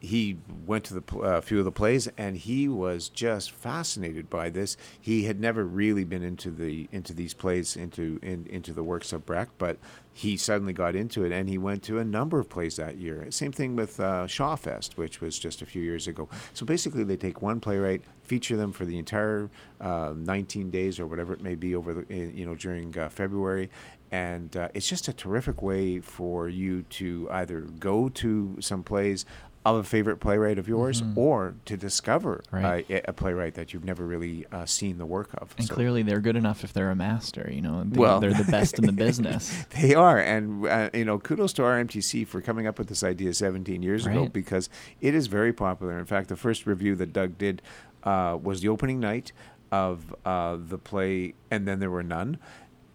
[0.00, 4.48] he went to the uh, few of the plays, and he was just fascinated by
[4.48, 4.76] this.
[5.00, 9.12] He had never really been into the into these plays, into in, into the works
[9.12, 9.78] of Brecht, but
[10.12, 13.24] he suddenly got into it, and he went to a number of plays that year.
[13.30, 16.28] Same thing with uh, Shawfest, which was just a few years ago.
[16.54, 21.06] So basically, they take one playwright, feature them for the entire uh, 19 days or
[21.06, 23.70] whatever it may be over the you know during uh, February,
[24.10, 29.26] and uh, it's just a terrific way for you to either go to some plays
[29.64, 32.56] of a favorite playwright of yours or to discover Mm-hmm.
[32.64, 32.90] Right.
[32.90, 35.54] uh, a playwright that you've never really uh, seen the work of.
[35.58, 37.50] And So- clearly, they're good enough if they're a master.
[37.52, 39.52] You know, they, Well- they're the best in the business.
[39.70, 43.34] They are, and uh, you know, kudos to RMTC for coming up with this idea
[43.34, 45.98] 17 years ago because it is very popular.
[45.98, 47.60] In fact, the first review that Doug did
[48.04, 49.32] uh, was the opening night
[49.70, 52.38] of uh, the play, and then there were none.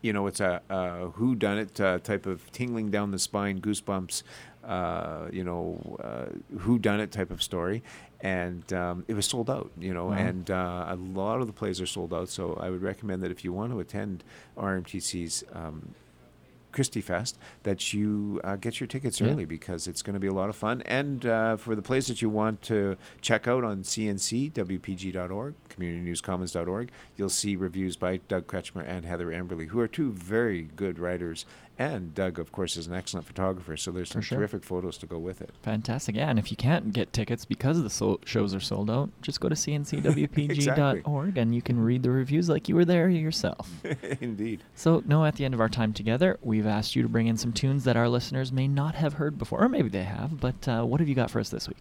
[0.02, 3.62] You know, it's a, a who done it uh, type of tingling down the spine,
[3.62, 4.24] goosebumps.
[4.64, 7.84] Uh, you know, uh, who done it type of story,
[8.22, 9.70] and um, it was sold out.
[9.78, 10.14] You know, Wow.
[10.14, 12.30] and uh, a lot of the plays are sold out.
[12.30, 14.24] So I would recommend that if you want to attend
[14.58, 15.94] RMTC's um,
[16.72, 19.28] Christie Fest that you uh, get your tickets Yeah.
[19.28, 20.82] early because it's going to be a lot of fun.
[20.86, 27.30] And uh, for the plays that you want to check out on cncwpg.org, communitynewscommons.org, you'll
[27.30, 31.46] see reviews by Doug Kretschmer and Heather Amberley, who are two very good writers.
[31.92, 34.38] And Doug, of course, is an excellent photographer, so there's some sure.
[34.38, 35.52] terrific photos to go with it.
[35.64, 36.16] Fantastic.
[36.16, 39.40] Yeah, and if you can't get tickets because the so- shows are sold out, just
[39.40, 39.56] go to
[40.36, 43.70] cncwpg.org and you can read the reviews like you were there yourself.
[44.22, 44.64] Indeed.
[44.76, 47.38] So, no, at the end of our time together, we've asked you to bring in
[47.38, 50.68] some tunes that our listeners may not have heard before, or maybe they have, but
[50.68, 51.78] uh, what have you got for us this week?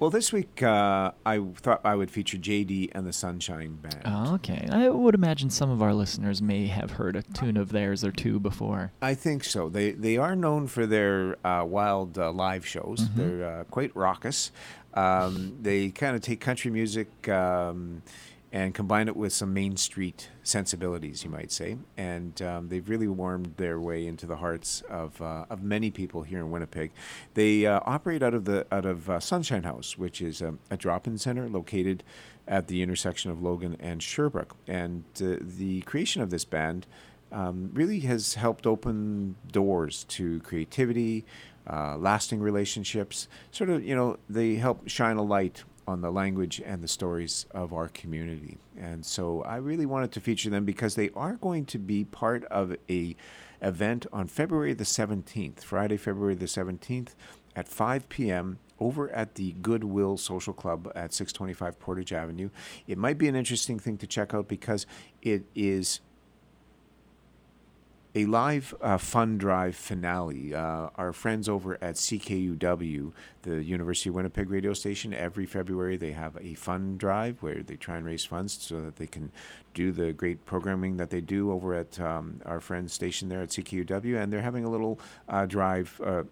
[0.00, 4.02] Well, this week uh, I thought I would feature JD and the Sunshine Band.
[4.04, 4.68] Oh, okay.
[4.70, 8.10] I would imagine some of our listeners may have heard a tune of theirs or
[8.10, 8.92] two before.
[9.00, 9.68] I think so.
[9.68, 13.08] They they are known for their uh, wild uh, live shows.
[13.08, 13.14] Mhm.
[13.16, 14.50] They're uh, quite raucous.
[14.94, 18.02] Um, they kind of take country music um,
[18.54, 21.76] and combine it with some Main Street sensibilities, you might say.
[21.96, 26.22] And um, they've really warmed their way into the hearts of uh, of many people
[26.22, 26.92] here in Winnipeg.
[27.34, 30.76] They uh, operate out of the out of uh, Sunshine House, which is um, a
[30.76, 32.04] drop-in center located
[32.46, 34.54] at the intersection of Logan and Sherbrooke.
[34.68, 36.86] And uh, the creation of this band
[37.32, 41.24] um, really has helped open doors to creativity,
[41.68, 43.26] uh, lasting relationships.
[43.50, 47.46] Sort of, you know, they help shine a light on the language and the stories
[47.52, 48.58] of our community.
[48.76, 52.44] And so I really wanted to feature them because they are going to be part
[52.46, 53.16] of a
[53.60, 57.14] event on February the 17th, Friday, February the 17th
[57.56, 58.58] at 5 p.m.
[58.80, 62.50] over at the Goodwill Social Club at 625 Portage Avenue.
[62.86, 64.86] It might be an interesting thing to check out because
[65.22, 66.00] it is
[68.14, 70.54] a live uh, fun drive finale.
[70.54, 73.12] Uh, our friends over at CKUW,
[73.42, 77.76] the University of Winnipeg radio station, every February they have a fun drive where they
[77.76, 79.32] try and raise funds so that they can
[79.74, 83.48] do the great programming that they do over at um, our friends' station there at
[83.48, 84.22] CKUW.
[84.22, 86.00] And they're having a little uh, drive.
[86.04, 86.22] Uh,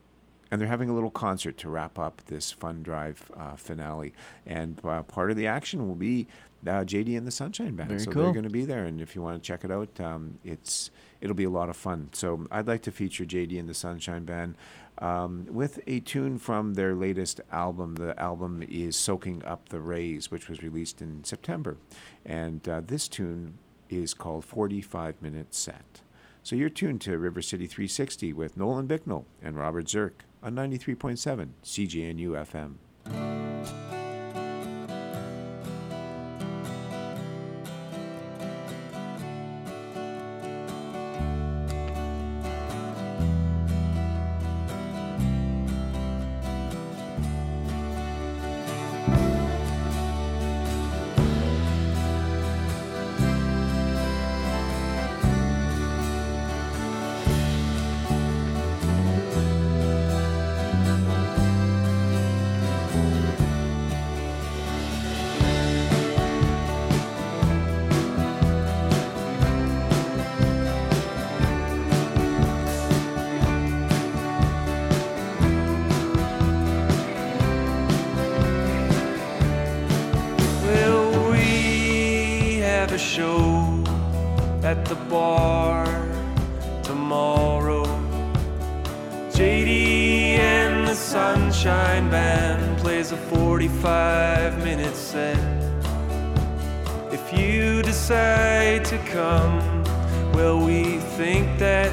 [0.53, 4.13] and they're having a little concert to wrap up this fun drive uh, finale.
[4.47, 6.27] And uh, part of the action will be
[6.67, 7.89] uh, JD and the Sunshine Band.
[7.89, 8.23] Very so cool.
[8.25, 10.91] they're going to be there, and if you want to check it out, um, it's
[11.21, 12.09] it'll be a lot of fun.
[12.13, 14.57] So I'd like to feature JD and the Sunshine Band
[14.99, 17.97] um, with a tune from their latest album.
[17.97, 21.77] The album is "Soaking Up the Rays," which was released in September,
[22.25, 23.59] and uh, this tune
[23.89, 26.03] is called "45 Minute Set."
[26.45, 31.51] So you're tuned to River City 360 with Nolan Bicknell and Robert Zirk on 93.7
[31.65, 33.92] CJNU FM.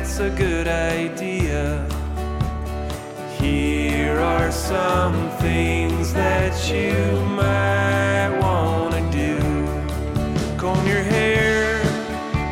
[0.10, 1.86] That's a good idea.
[3.39, 9.38] Here are some things that you might want to do.
[10.57, 11.84] Comb your hair,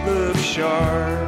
[0.06, 1.27] look sharp,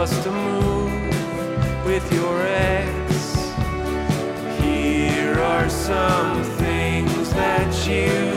[0.00, 3.52] bust a move with your ex.
[4.62, 8.29] Here are some things that you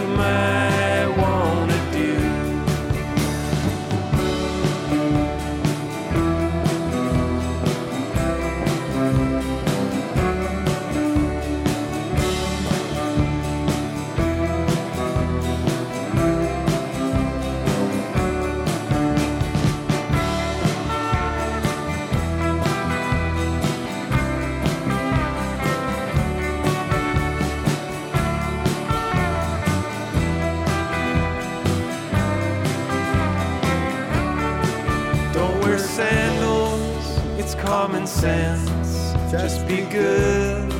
[38.24, 39.12] sense.
[39.30, 40.72] Just be good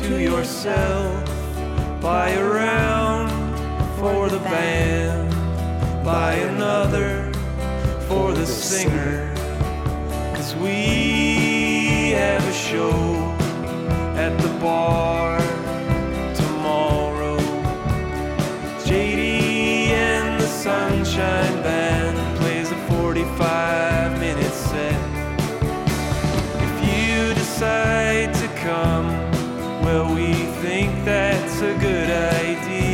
[0.00, 1.12] to yourself.
[2.00, 3.30] Buy a round
[3.98, 5.28] for the band,
[6.02, 7.30] buy another
[8.08, 9.30] for the singer.
[10.34, 12.94] Cause we have a show
[14.24, 15.39] at the bar
[28.62, 29.06] come,
[29.82, 32.89] well, we think that's a good idea.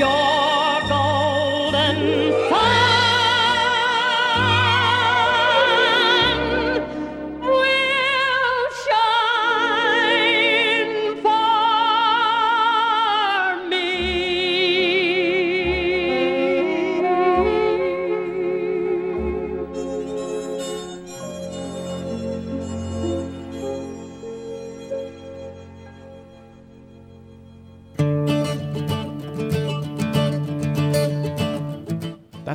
[0.00, 0.29] Your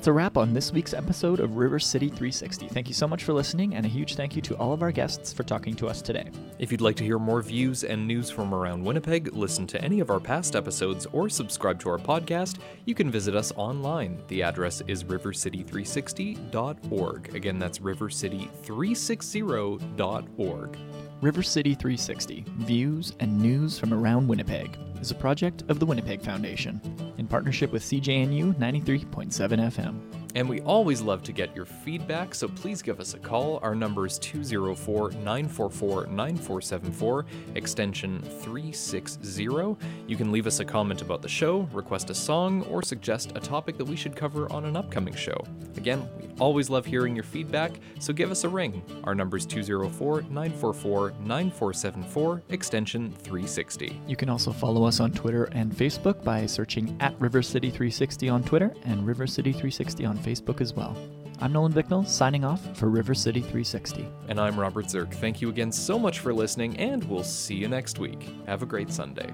[0.06, 2.68] That's a wrap on this week's episode of River City 360.
[2.68, 4.91] Thank you so much for listening, and a huge thank you to all of our
[4.91, 6.30] guests for talking to us today.
[6.60, 10.01] If you'd like to hear more views and news from around Winnipeg, listen to any
[10.01, 14.22] of our past episodes, or subscribe to our podcast, you can visit us online.
[14.28, 17.36] The address is rivercity360.org.
[17.36, 20.78] Again, that's rivercity360.org.
[21.22, 26.20] River City 360 Views and News from Around Winnipeg is a project of the Winnipeg
[26.20, 26.82] Foundation
[27.20, 30.24] in partnership with CJNU 93.7 FM.
[30.36, 33.59] And we always love to get your feedback, so please give us a call.
[33.63, 37.25] Our number is 204 944 9474,
[37.55, 39.77] extension 360.
[40.07, 43.39] You can leave us a comment about the show, request a song, or suggest a
[43.39, 45.38] topic that we should cover on an upcoming show.
[45.77, 48.83] Again, we always love hearing your feedback, so give us a ring.
[49.05, 54.01] Our number is 204 944 9474, extension 360.
[54.05, 58.27] You can also follow us on Twitter and Facebook by searching at River City 360
[58.27, 60.97] on Twitter and River City 360 on Facebook as well.
[61.39, 64.07] I'm Nolan Bicknell, signing off for River City 360.
[64.30, 65.13] And I'm Robert Zirk.
[65.13, 68.30] Thank you again so much for listening, and we'll see you next week.
[68.47, 69.34] Have a great Sunday.